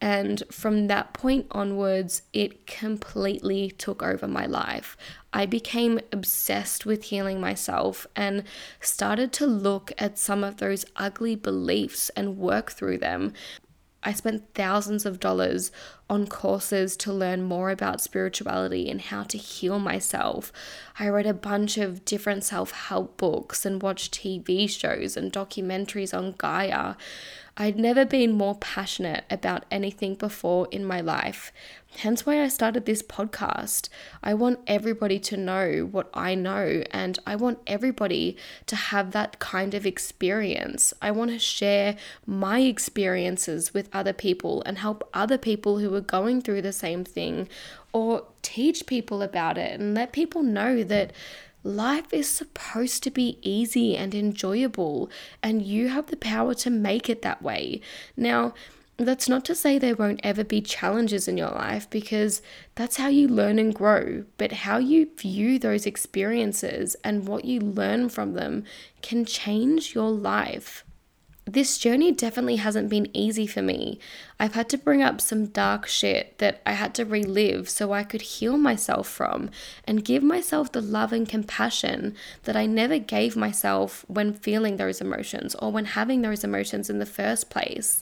And 0.01 0.43
from 0.51 0.87
that 0.87 1.13
point 1.13 1.47
onwards, 1.51 2.21
it 2.31 2.67
completely 2.67 3.71
took 3.71 4.03
over 4.03 4.27
my 4.27 4.45
life. 4.45 4.95
I 5.35 5.45
became 5.45 5.99
obsessed 6.13 6.85
with 6.85 7.03
healing 7.03 7.41
myself 7.41 8.07
and 8.15 8.45
started 8.79 9.33
to 9.33 9.45
look 9.45 9.91
at 9.97 10.17
some 10.17 10.45
of 10.45 10.57
those 10.57 10.85
ugly 10.95 11.35
beliefs 11.35 12.09
and 12.15 12.37
work 12.37 12.71
through 12.71 12.99
them. 12.99 13.33
I 14.01 14.13
spent 14.13 14.53
thousands 14.53 15.05
of 15.05 15.19
dollars 15.19 15.73
on 16.09 16.27
courses 16.27 16.95
to 16.97 17.11
learn 17.11 17.41
more 17.41 17.71
about 17.71 18.01
spirituality 18.01 18.89
and 18.89 19.01
how 19.01 19.23
to 19.23 19.37
heal 19.37 19.79
myself. 19.79 20.51
I 20.99 21.07
read 21.09 21.25
a 21.25 21.33
bunch 21.33 21.77
of 21.77 22.05
different 22.05 22.43
self 22.43 22.71
help 22.71 23.17
books 23.17 23.65
and 23.65 23.81
watched 23.81 24.13
TV 24.13 24.69
shows 24.69 25.17
and 25.17 25.33
documentaries 25.33 26.15
on 26.15 26.35
Gaia. 26.37 26.95
I'd 27.57 27.79
never 27.79 28.03
been 28.03 28.33
more 28.33 28.55
passionate 28.55 29.23
about 29.29 29.63
anything 29.71 30.15
before 30.15 30.67
in 30.71 30.83
my 30.83 30.99
life. 30.99 31.53
Hence 31.99 32.25
why 32.25 32.41
I 32.41 32.49
started 32.49 32.85
this 32.85 33.01
podcast. 33.01 33.87
I 34.21 34.33
want 34.33 34.59
everybody 34.67 35.17
to 35.19 35.37
know 35.37 35.87
what 35.89 36.09
I 36.13 36.35
know, 36.35 36.83
and 36.91 37.17
I 37.25 37.37
want 37.37 37.59
everybody 37.65 38.35
to 38.65 38.75
have 38.75 39.11
that 39.11 39.39
kind 39.39 39.73
of 39.73 39.85
experience. 39.85 40.93
I 41.01 41.11
want 41.11 41.31
to 41.31 41.39
share 41.39 41.95
my 42.25 42.59
experiences 42.59 43.73
with 43.73 43.87
other 43.93 44.11
people 44.11 44.61
and 44.65 44.79
help 44.79 45.07
other 45.13 45.37
people 45.37 45.77
are 45.95 46.01
going 46.01 46.41
through 46.41 46.61
the 46.61 46.73
same 46.73 47.03
thing 47.03 47.47
or 47.93 48.25
teach 48.41 48.85
people 48.85 49.21
about 49.21 49.57
it 49.57 49.79
and 49.79 49.93
let 49.93 50.11
people 50.11 50.43
know 50.43 50.83
that 50.83 51.11
life 51.63 52.13
is 52.13 52.29
supposed 52.29 53.03
to 53.03 53.09
be 53.09 53.39
easy 53.41 53.97
and 53.97 54.13
enjoyable, 54.13 55.09
and 55.41 55.63
you 55.63 55.89
have 55.89 56.07
the 56.07 56.17
power 56.17 56.53
to 56.53 56.69
make 56.69 57.09
it 57.09 57.23
that 57.23 57.41
way. 57.41 57.81
Now, 58.15 58.53
that's 58.97 59.27
not 59.27 59.43
to 59.45 59.55
say 59.55 59.77
there 59.77 59.95
won't 59.95 60.21
ever 60.23 60.43
be 60.43 60.61
challenges 60.61 61.27
in 61.27 61.37
your 61.37 61.49
life 61.49 61.89
because 61.89 62.41
that's 62.75 62.95
how 62.95 63.07
you 63.07 63.27
learn 63.27 63.59
and 63.59 63.75
grow. 63.75 64.23
But 64.37 64.53
how 64.53 64.77
you 64.77 65.09
view 65.17 65.59
those 65.59 65.85
experiences 65.85 66.95
and 67.03 67.27
what 67.27 67.43
you 67.43 67.59
learn 67.59 68.07
from 68.07 68.33
them 68.33 68.63
can 69.01 69.25
change 69.25 69.93
your 69.93 70.11
life 70.11 70.84
this 71.45 71.77
journey 71.77 72.11
definitely 72.11 72.55
hasn't 72.55 72.89
been 72.89 73.07
easy 73.13 73.45
for 73.45 73.61
me. 73.61 73.99
I've 74.39 74.55
had 74.55 74.67
to 74.69 74.79
bring 74.79 75.03
up 75.03 75.21
some 75.21 75.45
dark 75.45 75.85
shit 75.85 76.37
that 76.39 76.61
I 76.65 76.71
had 76.71 76.95
to 76.95 77.05
relive 77.05 77.69
so 77.69 77.93
I 77.93 78.03
could 78.03 78.23
heal 78.23 78.57
myself 78.57 79.07
from 79.07 79.51
and 79.85 80.03
give 80.03 80.23
myself 80.23 80.71
the 80.71 80.81
love 80.81 81.13
and 81.13 81.29
compassion 81.29 82.15
that 82.43 82.55
I 82.55 82.65
never 82.65 82.97
gave 82.97 83.35
myself 83.35 84.03
when 84.07 84.33
feeling 84.33 84.77
those 84.77 85.01
emotions 85.01 85.53
or 85.55 85.71
when 85.71 85.85
having 85.85 86.23
those 86.23 86.43
emotions 86.43 86.89
in 86.89 86.97
the 86.97 87.05
first 87.05 87.51
place. 87.51 88.01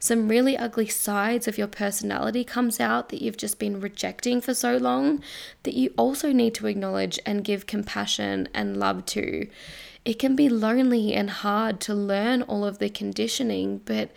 Some 0.00 0.26
really 0.26 0.56
ugly 0.56 0.88
sides 0.88 1.46
of 1.46 1.56
your 1.56 1.68
personality 1.68 2.42
comes 2.42 2.80
out 2.80 3.10
that 3.10 3.22
you've 3.22 3.36
just 3.36 3.60
been 3.60 3.80
rejecting 3.80 4.40
for 4.40 4.52
so 4.52 4.76
long 4.76 5.22
that 5.62 5.74
you 5.74 5.94
also 5.96 6.32
need 6.32 6.54
to 6.54 6.66
acknowledge 6.66 7.20
and 7.24 7.44
give 7.44 7.68
compassion 7.68 8.48
and 8.52 8.76
love 8.76 9.06
to 9.06 9.46
it 10.04 10.18
can 10.18 10.34
be 10.34 10.48
lonely 10.48 11.14
and 11.14 11.30
hard 11.30 11.80
to 11.80 11.94
learn 11.94 12.42
all 12.42 12.64
of 12.64 12.78
the 12.78 12.90
conditioning, 12.90 13.80
but 13.84 14.10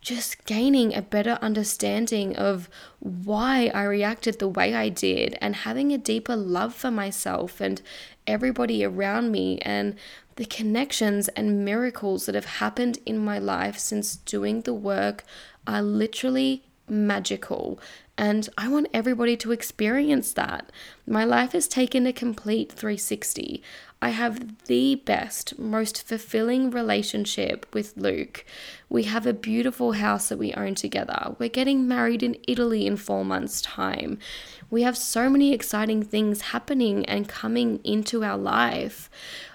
just 0.00 0.44
gaining 0.46 0.94
a 0.94 1.02
better 1.02 1.38
understanding 1.42 2.34
of 2.36 2.70
why 3.00 3.70
I 3.74 3.82
reacted 3.84 4.38
the 4.38 4.48
way 4.48 4.74
I 4.74 4.88
did 4.88 5.36
and 5.40 5.54
having 5.54 5.92
a 5.92 5.98
deeper 5.98 6.36
love 6.36 6.74
for 6.74 6.90
myself 6.90 7.60
and 7.60 7.82
everybody 8.26 8.84
around 8.84 9.30
me 9.30 9.58
and 9.58 9.94
the 10.36 10.46
connections 10.46 11.28
and 11.28 11.64
miracles 11.64 12.26
that 12.26 12.34
have 12.34 12.46
happened 12.46 12.98
in 13.04 13.18
my 13.18 13.38
life 13.38 13.78
since 13.78 14.16
doing 14.16 14.62
the 14.62 14.72
work 14.72 15.22
are 15.66 15.82
literally 15.82 16.64
magical. 16.88 17.78
And 18.16 18.48
I 18.58 18.68
want 18.68 18.88
everybody 18.92 19.36
to 19.38 19.52
experience 19.52 20.32
that. 20.32 20.70
My 21.06 21.24
life 21.24 21.52
has 21.52 21.68
taken 21.68 22.06
a 22.06 22.12
complete 22.12 22.72
360. 22.72 23.62
I 24.02 24.10
have 24.10 24.64
the 24.64 24.94
best, 24.94 25.58
most 25.58 26.06
fulfilling 26.06 26.70
relationship 26.70 27.66
with 27.74 27.96
Luke. 27.96 28.46
We 28.88 29.02
have 29.02 29.26
a 29.26 29.34
beautiful 29.34 29.92
house 29.92 30.30
that 30.30 30.38
we 30.38 30.54
own 30.54 30.74
together. 30.74 31.36
We're 31.38 31.50
getting 31.50 31.86
married 31.86 32.22
in 32.22 32.38
Italy 32.48 32.86
in 32.86 32.96
four 32.96 33.26
months' 33.26 33.60
time. 33.60 34.18
We 34.70 34.82
have 34.82 34.96
so 34.96 35.28
many 35.28 35.52
exciting 35.52 36.02
things 36.02 36.40
happening 36.40 37.04
and 37.06 37.28
coming 37.28 37.80
into 37.84 38.24
our 38.24 38.38
life. 38.38 39.10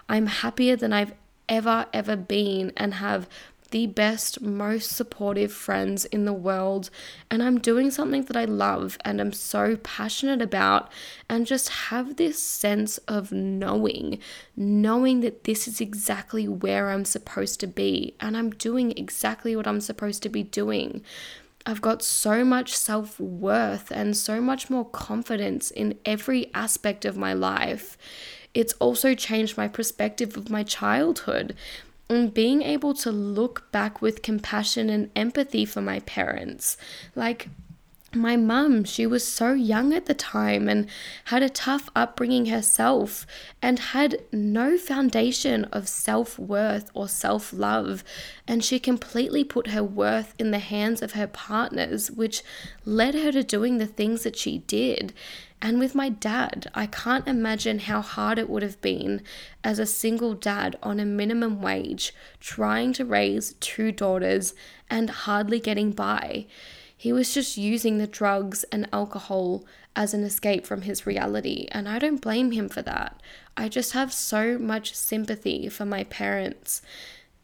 I'm 0.07 0.27
happier 0.27 0.75
than 0.75 0.93
I've 0.93 1.13
ever, 1.49 1.87
ever 1.91 2.15
been 2.15 2.71
and 2.77 2.95
have 2.95 3.27
the 3.75 3.87
best, 3.87 4.39
most 4.39 4.89
supportive 4.89 5.51
friends 5.51 6.05
in 6.05 6.23
the 6.23 6.31
world. 6.31 6.89
And 7.29 7.43
I'm 7.43 7.59
doing 7.59 7.91
something 7.91 8.23
that 8.23 8.37
I 8.37 8.45
love 8.45 8.97
and 9.03 9.19
I'm 9.19 9.33
so 9.33 9.75
passionate 9.83 10.41
about, 10.41 10.89
and 11.29 11.45
just 11.45 11.67
have 11.67 12.15
this 12.15 12.41
sense 12.41 12.99
of 12.99 13.33
knowing, 13.33 14.19
knowing 14.55 15.19
that 15.19 15.43
this 15.43 15.67
is 15.67 15.81
exactly 15.81 16.47
where 16.47 16.89
I'm 16.89 17.03
supposed 17.03 17.59
to 17.59 17.67
be, 17.67 18.15
and 18.21 18.37
I'm 18.37 18.51
doing 18.51 18.97
exactly 18.97 19.57
what 19.57 19.67
I'm 19.67 19.81
supposed 19.81 20.23
to 20.23 20.29
be 20.29 20.43
doing. 20.43 21.03
I've 21.65 21.81
got 21.81 22.01
so 22.01 22.45
much 22.45 22.77
self 22.77 23.19
worth 23.19 23.91
and 23.91 24.15
so 24.15 24.39
much 24.39 24.69
more 24.69 24.85
confidence 24.85 25.69
in 25.69 25.99
every 26.05 26.49
aspect 26.53 27.03
of 27.03 27.17
my 27.17 27.33
life. 27.33 27.97
It's 28.53 28.71
also 28.79 29.15
changed 29.15 29.57
my 29.57 29.67
perspective 29.67 30.37
of 30.37 30.49
my 30.49 30.63
childhood 30.63 31.57
and 32.09 32.33
being 32.33 32.61
able 32.61 32.93
to 32.93 33.11
look 33.11 33.71
back 33.71 34.01
with 34.01 34.21
compassion 34.21 34.89
and 34.89 35.09
empathy 35.15 35.65
for 35.65 35.81
my 35.81 35.99
parents. 36.01 36.77
Like, 37.15 37.49
my 38.15 38.37
mum, 38.37 38.83
she 38.83 39.05
was 39.05 39.27
so 39.27 39.53
young 39.53 39.93
at 39.93 40.05
the 40.05 40.13
time 40.13 40.67
and 40.67 40.87
had 41.25 41.43
a 41.43 41.49
tough 41.49 41.89
upbringing 41.95 42.47
herself 42.47 43.27
and 43.61 43.79
had 43.79 44.21
no 44.31 44.77
foundation 44.77 45.65
of 45.65 45.87
self 45.87 46.39
worth 46.39 46.89
or 46.93 47.07
self 47.07 47.51
love. 47.53 48.03
And 48.47 48.63
she 48.63 48.79
completely 48.79 49.43
put 49.43 49.67
her 49.67 49.83
worth 49.83 50.33
in 50.39 50.51
the 50.51 50.59
hands 50.59 51.01
of 51.01 51.13
her 51.13 51.27
partners, 51.27 52.09
which 52.09 52.43
led 52.85 53.15
her 53.15 53.31
to 53.31 53.43
doing 53.43 53.77
the 53.77 53.87
things 53.87 54.23
that 54.23 54.37
she 54.37 54.59
did. 54.59 55.13
And 55.61 55.79
with 55.79 55.95
my 55.95 56.09
dad, 56.09 56.67
I 56.75 56.85
can't 56.85 57.27
imagine 57.27 57.79
how 57.79 58.01
hard 58.01 58.37
it 58.37 58.49
would 58.49 58.61
have 58.61 58.79
been 58.81 59.23
as 59.63 59.79
a 59.79 59.85
single 59.85 60.33
dad 60.35 60.77
on 60.83 60.99
a 60.99 61.05
minimum 61.05 61.61
wage, 61.61 62.13
trying 62.39 62.93
to 62.93 63.05
raise 63.05 63.53
two 63.59 63.91
daughters 63.91 64.53
and 64.89 65.09
hardly 65.09 65.59
getting 65.59 65.91
by. 65.91 66.45
He 67.05 67.13
was 67.13 67.35
just 67.35 67.55
using 67.55 67.99
the 67.99 68.07
drugs 68.07 68.63
and 68.71 68.89
alcohol 68.91 69.63
as 69.95 70.15
an 70.15 70.23
escape 70.23 70.65
from 70.65 70.81
his 70.81 71.05
reality, 71.05 71.67
and 71.71 71.87
I 71.87 71.99
don't 71.99 72.19
blame 72.19 72.49
him 72.49 72.67
for 72.67 72.81
that. 72.81 73.21
I 73.55 73.69
just 73.69 73.91
have 73.91 74.11
so 74.11 74.57
much 74.57 74.95
sympathy 74.95 75.69
for 75.69 75.85
my 75.85 76.05
parents. 76.05 76.81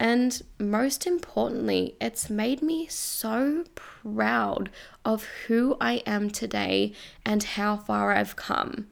And 0.00 0.42
most 0.58 1.06
importantly, 1.06 1.94
it's 2.00 2.28
made 2.28 2.60
me 2.60 2.88
so 2.88 3.62
proud 3.76 4.68
of 5.04 5.28
who 5.46 5.76
I 5.80 6.02
am 6.06 6.30
today 6.30 6.92
and 7.24 7.44
how 7.44 7.76
far 7.76 8.12
I've 8.12 8.34
come. 8.34 8.88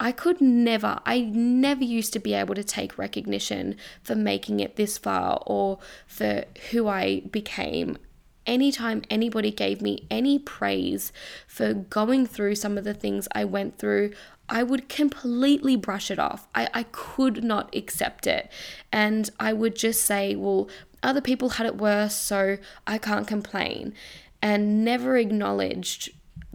I 0.00 0.12
could 0.12 0.40
never, 0.40 0.98
I 1.04 1.20
never 1.20 1.84
used 1.84 2.14
to 2.14 2.18
be 2.18 2.32
able 2.32 2.54
to 2.54 2.64
take 2.64 2.96
recognition 2.96 3.76
for 4.02 4.14
making 4.14 4.60
it 4.60 4.76
this 4.76 4.96
far 4.96 5.42
or 5.44 5.78
for 6.06 6.44
who 6.70 6.88
I 6.88 7.20
became 7.20 7.98
anytime 8.46 9.02
anybody 9.10 9.50
gave 9.50 9.82
me 9.82 10.06
any 10.10 10.38
praise 10.38 11.12
for 11.46 11.74
going 11.74 12.26
through 12.26 12.54
some 12.54 12.78
of 12.78 12.84
the 12.84 12.94
things 12.94 13.28
I 13.32 13.44
went 13.44 13.78
through, 13.78 14.12
I 14.48 14.62
would 14.62 14.88
completely 14.88 15.76
brush 15.76 16.10
it 16.10 16.18
off. 16.18 16.46
I, 16.54 16.68
I 16.72 16.82
could 16.84 17.42
not 17.42 17.74
accept 17.74 18.26
it. 18.26 18.50
And 18.92 19.28
I 19.40 19.52
would 19.52 19.74
just 19.74 20.02
say, 20.02 20.36
well, 20.36 20.68
other 21.02 21.20
people 21.20 21.50
had 21.50 21.66
it 21.66 21.76
worse, 21.76 22.14
so 22.14 22.58
I 22.86 22.98
can't 22.98 23.26
complain. 23.26 23.94
And 24.40 24.84
never 24.84 25.16
acknowledged 25.16 26.10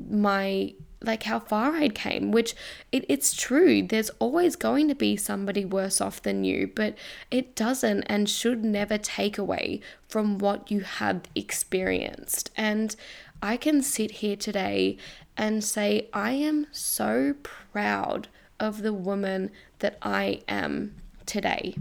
my 0.10 0.74
like 1.02 1.24
how 1.24 1.40
far 1.40 1.74
I'd 1.74 1.96
came, 1.96 2.32
which 2.32 2.54
it, 2.92 3.06
it's 3.10 3.34
true. 3.34 3.82
There's 3.82 4.12
always 4.20 4.56
going 4.56 4.88
to 4.88 4.96
be 4.96 5.18
somebody 5.18 5.66
worse 5.66 6.00
off 6.00 6.22
than 6.22 6.44
you, 6.44 6.72
but 6.74 6.96
it 7.30 7.56
doesn't 7.56 8.04
and 8.04 8.30
should 8.30 8.64
never 8.64 8.98
take 8.98 9.38
away 9.38 9.82
from 10.08 10.38
what 10.38 10.70
you 10.70 10.82
have 10.82 11.22
experienced. 11.36 12.52
And 12.56 12.96
I 13.42 13.58
can 13.58 13.82
sit 13.82 14.12
here 14.12 14.36
today 14.36 14.98
and 15.36 15.64
say, 15.64 16.08
I 16.14 16.32
am 16.32 16.68
so 16.72 17.36
proud 17.44 18.28
of 18.60 18.84
the 18.84 18.94
woman 18.94 19.50
that 19.80 19.98
I 20.02 20.42
am 20.48 20.96
today. 21.26 21.76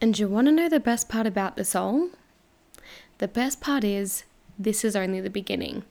And 0.00 0.18
you 0.18 0.28
want 0.28 0.46
to 0.46 0.52
know 0.52 0.68
the 0.68 0.80
best 0.80 1.08
part 1.08 1.26
about 1.26 1.56
the 1.56 1.64
soul? 1.64 2.10
The 3.18 3.28
best 3.28 3.60
part 3.60 3.84
is 3.84 4.24
this 4.58 4.84
is 4.84 4.96
only 4.96 5.20
the 5.20 5.28
beginning. 5.28 5.84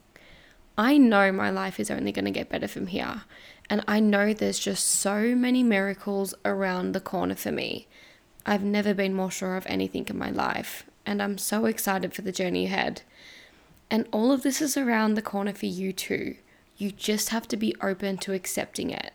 I 0.77 0.97
know 0.97 1.31
my 1.31 1.49
life 1.49 1.79
is 1.79 1.89
only 1.89 2.11
going 2.11 2.25
to 2.25 2.31
get 2.31 2.49
better 2.49 2.67
from 2.67 2.87
here. 2.87 3.23
And 3.69 3.83
I 3.87 3.99
know 3.99 4.33
there's 4.33 4.59
just 4.59 4.85
so 4.87 5.35
many 5.35 5.63
miracles 5.63 6.33
around 6.45 6.91
the 6.93 7.01
corner 7.01 7.35
for 7.35 7.51
me. 7.51 7.87
I've 8.45 8.63
never 8.63 8.93
been 8.93 9.13
more 9.13 9.31
sure 9.31 9.57
of 9.57 9.65
anything 9.67 10.07
in 10.07 10.17
my 10.17 10.29
life, 10.29 10.85
and 11.05 11.21
I'm 11.21 11.37
so 11.37 11.65
excited 11.65 12.13
for 12.13 12.21
the 12.21 12.31
journey 12.31 12.65
ahead. 12.65 13.01
And 13.91 14.07
all 14.13 14.31
of 14.31 14.43
this 14.43 14.61
is 14.61 14.77
around 14.77 15.15
the 15.15 15.21
corner 15.21 15.53
for 15.53 15.65
you 15.65 15.91
too. 15.91 16.35
You 16.77 16.91
just 16.91 17.29
have 17.29 17.47
to 17.49 17.57
be 17.57 17.75
open 17.81 18.17
to 18.19 18.31
accepting 18.31 18.89
it. 18.89 19.11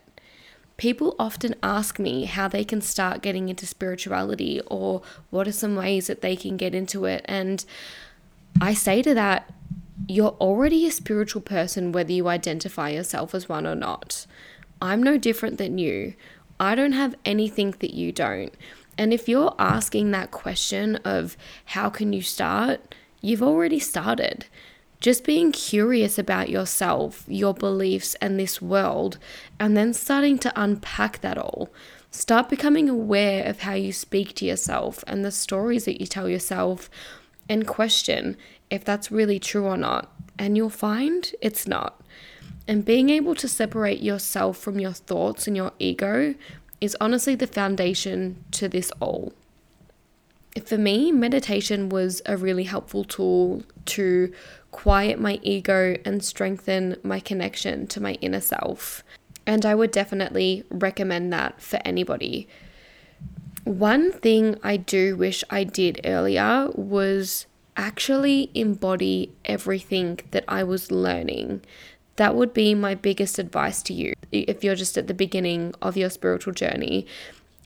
People 0.77 1.15
often 1.17 1.55
ask 1.63 1.97
me 1.97 2.25
how 2.25 2.47
they 2.47 2.63
can 2.63 2.81
start 2.81 3.21
getting 3.21 3.49
into 3.49 3.65
spirituality 3.65 4.61
or 4.67 5.01
what 5.31 5.47
are 5.47 5.51
some 5.51 5.75
ways 5.75 6.07
that 6.07 6.21
they 6.21 6.35
can 6.35 6.57
get 6.57 6.75
into 6.75 7.05
it. 7.05 7.23
And 7.25 7.65
I 8.61 8.73
say 8.73 9.01
to 9.01 9.13
that, 9.15 9.51
you're 10.07 10.35
already 10.39 10.85
a 10.85 10.91
spiritual 10.91 11.41
person 11.41 11.91
whether 11.91 12.11
you 12.11 12.27
identify 12.27 12.89
yourself 12.89 13.33
as 13.35 13.49
one 13.49 13.67
or 13.67 13.75
not. 13.75 14.25
I'm 14.81 15.01
no 15.01 15.17
different 15.17 15.57
than 15.57 15.77
you. 15.77 16.13
I 16.59 16.75
don't 16.75 16.93
have 16.93 17.15
anything 17.25 17.71
that 17.79 17.93
you 17.93 18.11
don't. 18.11 18.53
And 18.97 19.13
if 19.13 19.27
you're 19.27 19.55
asking 19.57 20.11
that 20.11 20.31
question 20.31 20.97
of 20.97 21.35
how 21.65 21.89
can 21.89 22.13
you 22.13 22.21
start, 22.21 22.95
you've 23.21 23.43
already 23.43 23.79
started. 23.79 24.45
Just 24.99 25.25
being 25.25 25.51
curious 25.51 26.17
about 26.17 26.49
yourself, 26.49 27.25
your 27.27 27.53
beliefs, 27.53 28.15
and 28.21 28.39
this 28.39 28.61
world, 28.61 29.17
and 29.59 29.75
then 29.75 29.93
starting 29.93 30.37
to 30.39 30.53
unpack 30.55 31.21
that 31.21 31.37
all. 31.37 31.69
Start 32.09 32.47
becoming 32.47 32.89
aware 32.89 33.43
of 33.45 33.61
how 33.61 33.73
you 33.73 33.91
speak 33.91 34.35
to 34.35 34.45
yourself 34.45 35.03
and 35.07 35.25
the 35.25 35.31
stories 35.31 35.85
that 35.85 35.99
you 35.99 36.07
tell 36.07 36.29
yourself, 36.29 36.89
and 37.49 37.67
question 37.67 38.37
if 38.73 38.83
that's 38.83 39.11
really 39.11 39.37
true 39.37 39.65
or 39.65 39.77
not. 39.77 40.11
And 40.39 40.57
you'll 40.57 40.71
find 40.71 41.31
it's 41.41 41.67
not. 41.67 42.01
And 42.67 42.83
being 42.83 43.11
able 43.11 43.35
to 43.35 43.47
separate 43.47 44.01
yourself 44.01 44.57
from 44.57 44.79
your 44.79 44.93
thoughts 44.93 45.45
and 45.45 45.55
your 45.55 45.73
ego 45.77 46.33
is 46.81 46.97
honestly 46.99 47.35
the 47.35 47.45
foundation 47.45 48.43
to 48.51 48.67
this 48.67 48.91
all. 48.99 49.31
For 50.65 50.77
me, 50.77 51.11
meditation 51.11 51.89
was 51.89 52.21
a 52.25 52.35
really 52.35 52.63
helpful 52.63 53.03
tool 53.03 53.63
to 53.85 54.33
quiet 54.71 55.19
my 55.19 55.39
ego 55.43 55.95
and 56.03 56.23
strengthen 56.23 56.97
my 57.03 57.19
connection 57.19 57.85
to 57.87 58.01
my 58.01 58.13
inner 58.21 58.41
self. 58.41 59.03
And 59.45 59.67
I 59.67 59.75
would 59.75 59.91
definitely 59.91 60.63
recommend 60.71 61.31
that 61.31 61.61
for 61.61 61.79
anybody. 61.85 62.47
One 63.65 64.11
thing 64.11 64.57
I 64.63 64.77
do 64.77 65.15
wish 65.15 65.43
I 65.51 65.63
did 65.63 66.01
earlier 66.05 66.69
was 66.73 67.45
actually 67.75 68.51
embody 68.53 69.31
everything 69.45 70.19
that 70.31 70.43
I 70.47 70.63
was 70.63 70.91
learning 70.91 71.61
that 72.15 72.35
would 72.35 72.53
be 72.53 72.75
my 72.75 72.95
biggest 72.95 73.39
advice 73.39 73.81
to 73.83 73.93
you 73.93 74.13
if 74.31 74.63
you're 74.63 74.75
just 74.75 74.97
at 74.97 75.07
the 75.07 75.13
beginning 75.13 75.73
of 75.81 75.97
your 75.97 76.09
spiritual 76.09 76.53
journey 76.53 77.07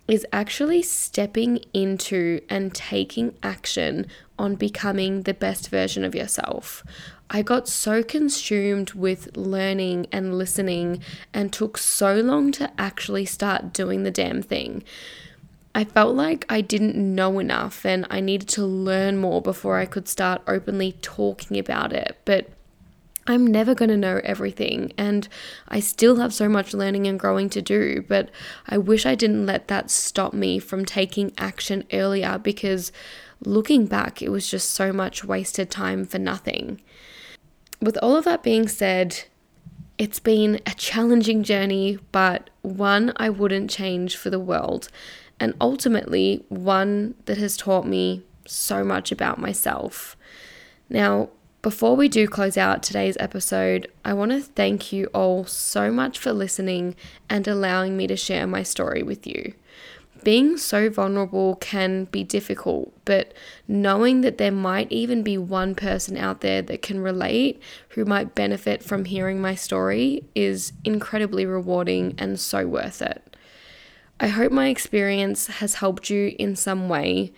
is 0.07 0.25
actually 0.31 0.81
stepping 0.81 1.59
into 1.73 2.39
and 2.49 2.73
taking 2.73 3.35
action 3.43 4.05
on 4.39 4.55
becoming 4.55 5.23
the 5.23 5.33
best 5.33 5.69
version 5.69 6.05
of 6.05 6.15
yourself. 6.15 6.81
I 7.29 7.41
got 7.41 7.67
so 7.67 8.03
consumed 8.03 8.93
with 8.93 9.35
learning 9.35 10.07
and 10.13 10.37
listening 10.37 11.03
and 11.33 11.51
took 11.51 11.77
so 11.77 12.21
long 12.21 12.53
to 12.53 12.71
actually 12.79 13.25
start 13.25 13.73
doing 13.73 14.03
the 14.03 14.11
damn 14.11 14.41
thing. 14.41 14.85
I 15.77 15.83
felt 15.83 16.15
like 16.15 16.43
I 16.49 16.61
didn't 16.61 16.95
know 16.95 17.37
enough 17.37 17.85
and 17.85 18.07
I 18.09 18.19
needed 18.19 18.49
to 18.49 18.65
learn 18.65 19.17
more 19.17 19.43
before 19.43 19.77
I 19.77 19.85
could 19.85 20.07
start 20.07 20.41
openly 20.47 20.93
talking 21.03 21.59
about 21.59 21.93
it. 21.93 22.17
But 22.25 22.49
I'm 23.27 23.45
never 23.45 23.75
going 23.75 23.89
to 23.89 23.97
know 23.97 24.19
everything, 24.23 24.91
and 24.97 25.27
I 25.67 25.79
still 25.79 26.15
have 26.15 26.33
so 26.33 26.49
much 26.49 26.73
learning 26.73 27.05
and 27.05 27.19
growing 27.19 27.47
to 27.51 27.61
do. 27.61 28.03
But 28.07 28.31
I 28.65 28.79
wish 28.79 29.05
I 29.05 29.13
didn't 29.13 29.45
let 29.45 29.67
that 29.67 29.91
stop 29.91 30.33
me 30.33 30.57
from 30.57 30.83
taking 30.83 31.31
action 31.37 31.83
earlier 31.93 32.39
because 32.39 32.91
looking 33.45 33.85
back, 33.85 34.19
it 34.23 34.29
was 34.29 34.49
just 34.49 34.71
so 34.71 34.91
much 34.91 35.25
wasted 35.25 35.69
time 35.69 36.05
for 36.05 36.17
nothing. 36.17 36.81
With 37.79 37.99
all 38.01 38.15
of 38.15 38.25
that 38.25 38.41
being 38.41 38.67
said, 38.67 39.25
it's 39.99 40.19
been 40.19 40.59
a 40.65 40.73
challenging 40.73 41.43
journey, 41.43 41.99
but 42.11 42.49
one 42.63 43.13
I 43.17 43.29
wouldn't 43.29 43.69
change 43.69 44.15
for 44.15 44.31
the 44.31 44.39
world, 44.39 44.89
and 45.39 45.53
ultimately 45.61 46.43
one 46.49 47.15
that 47.25 47.37
has 47.37 47.57
taught 47.57 47.85
me 47.85 48.23
so 48.45 48.83
much 48.83 49.11
about 49.11 49.39
myself. 49.39 50.15
Now, 50.89 51.29
before 51.61 51.95
we 51.95 52.07
do 52.07 52.27
close 52.27 52.55
out 52.55 52.81
today's 52.81 53.17
episode, 53.19 53.91
I 54.05 54.13
want 54.13 54.31
to 54.31 54.41
thank 54.41 54.93
you 54.93 55.07
all 55.07 55.45
so 55.45 55.91
much 55.91 56.17
for 56.17 56.31
listening 56.31 56.95
and 57.29 57.47
allowing 57.47 57.97
me 57.97 58.07
to 58.07 58.15
share 58.15 58.47
my 58.47 58.63
story 58.63 59.03
with 59.03 59.27
you. 59.27 59.53
Being 60.23 60.57
so 60.57 60.89
vulnerable 60.89 61.55
can 61.55 62.05
be 62.05 62.23
difficult, 62.23 62.93
but 63.05 63.33
knowing 63.67 64.21
that 64.21 64.37
there 64.37 64.51
might 64.51 64.91
even 64.91 65.23
be 65.23 65.37
one 65.37 65.75
person 65.75 66.17
out 66.17 66.41
there 66.41 66.61
that 66.63 66.81
can 66.81 66.99
relate 66.99 67.61
who 67.89 68.05
might 68.05 68.35
benefit 68.35 68.83
from 68.83 69.05
hearing 69.05 69.41
my 69.41 69.55
story 69.55 70.23
is 70.35 70.73
incredibly 70.83 71.45
rewarding 71.45 72.15
and 72.17 72.39
so 72.39 72.65
worth 72.65 73.01
it. 73.01 73.35
I 74.19 74.27
hope 74.27 74.51
my 74.51 74.69
experience 74.69 75.47
has 75.47 75.75
helped 75.75 76.09
you 76.09 76.35
in 76.39 76.55
some 76.55 76.89
way 76.89 77.33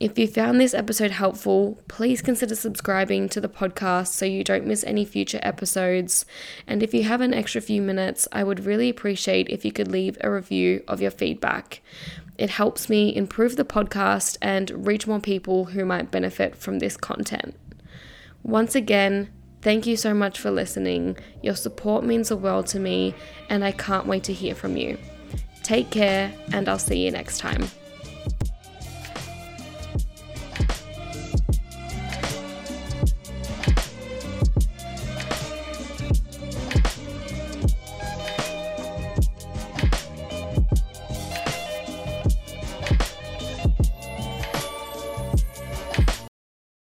if 0.00 0.16
you 0.16 0.28
found 0.28 0.60
this 0.60 0.74
episode 0.74 1.10
helpful, 1.10 1.76
please 1.88 2.22
consider 2.22 2.54
subscribing 2.54 3.28
to 3.30 3.40
the 3.40 3.48
podcast 3.48 4.08
so 4.08 4.24
you 4.24 4.44
don't 4.44 4.64
miss 4.64 4.84
any 4.84 5.04
future 5.04 5.40
episodes. 5.42 6.24
And 6.68 6.84
if 6.84 6.94
you 6.94 7.02
have 7.02 7.20
an 7.20 7.34
extra 7.34 7.60
few 7.60 7.82
minutes, 7.82 8.28
I 8.30 8.44
would 8.44 8.64
really 8.64 8.88
appreciate 8.88 9.48
if 9.48 9.64
you 9.64 9.72
could 9.72 9.90
leave 9.90 10.16
a 10.20 10.30
review 10.30 10.84
of 10.86 11.00
your 11.00 11.10
feedback. 11.10 11.82
It 12.36 12.50
helps 12.50 12.88
me 12.88 13.14
improve 13.14 13.56
the 13.56 13.64
podcast 13.64 14.38
and 14.40 14.86
reach 14.86 15.08
more 15.08 15.18
people 15.18 15.66
who 15.66 15.84
might 15.84 16.12
benefit 16.12 16.54
from 16.54 16.78
this 16.78 16.96
content. 16.96 17.56
Once 18.44 18.76
again, 18.76 19.30
thank 19.62 19.84
you 19.84 19.96
so 19.96 20.14
much 20.14 20.38
for 20.38 20.52
listening. 20.52 21.16
Your 21.42 21.56
support 21.56 22.04
means 22.04 22.28
the 22.28 22.36
world 22.36 22.68
to 22.68 22.78
me, 22.78 23.16
and 23.50 23.64
I 23.64 23.72
can't 23.72 24.06
wait 24.06 24.22
to 24.24 24.32
hear 24.32 24.54
from 24.54 24.76
you. 24.76 24.96
Take 25.68 25.90
care, 25.90 26.32
and 26.54 26.66
I'll 26.66 26.78
see 26.78 27.04
you 27.04 27.10
next 27.10 27.40
time. 27.40 27.68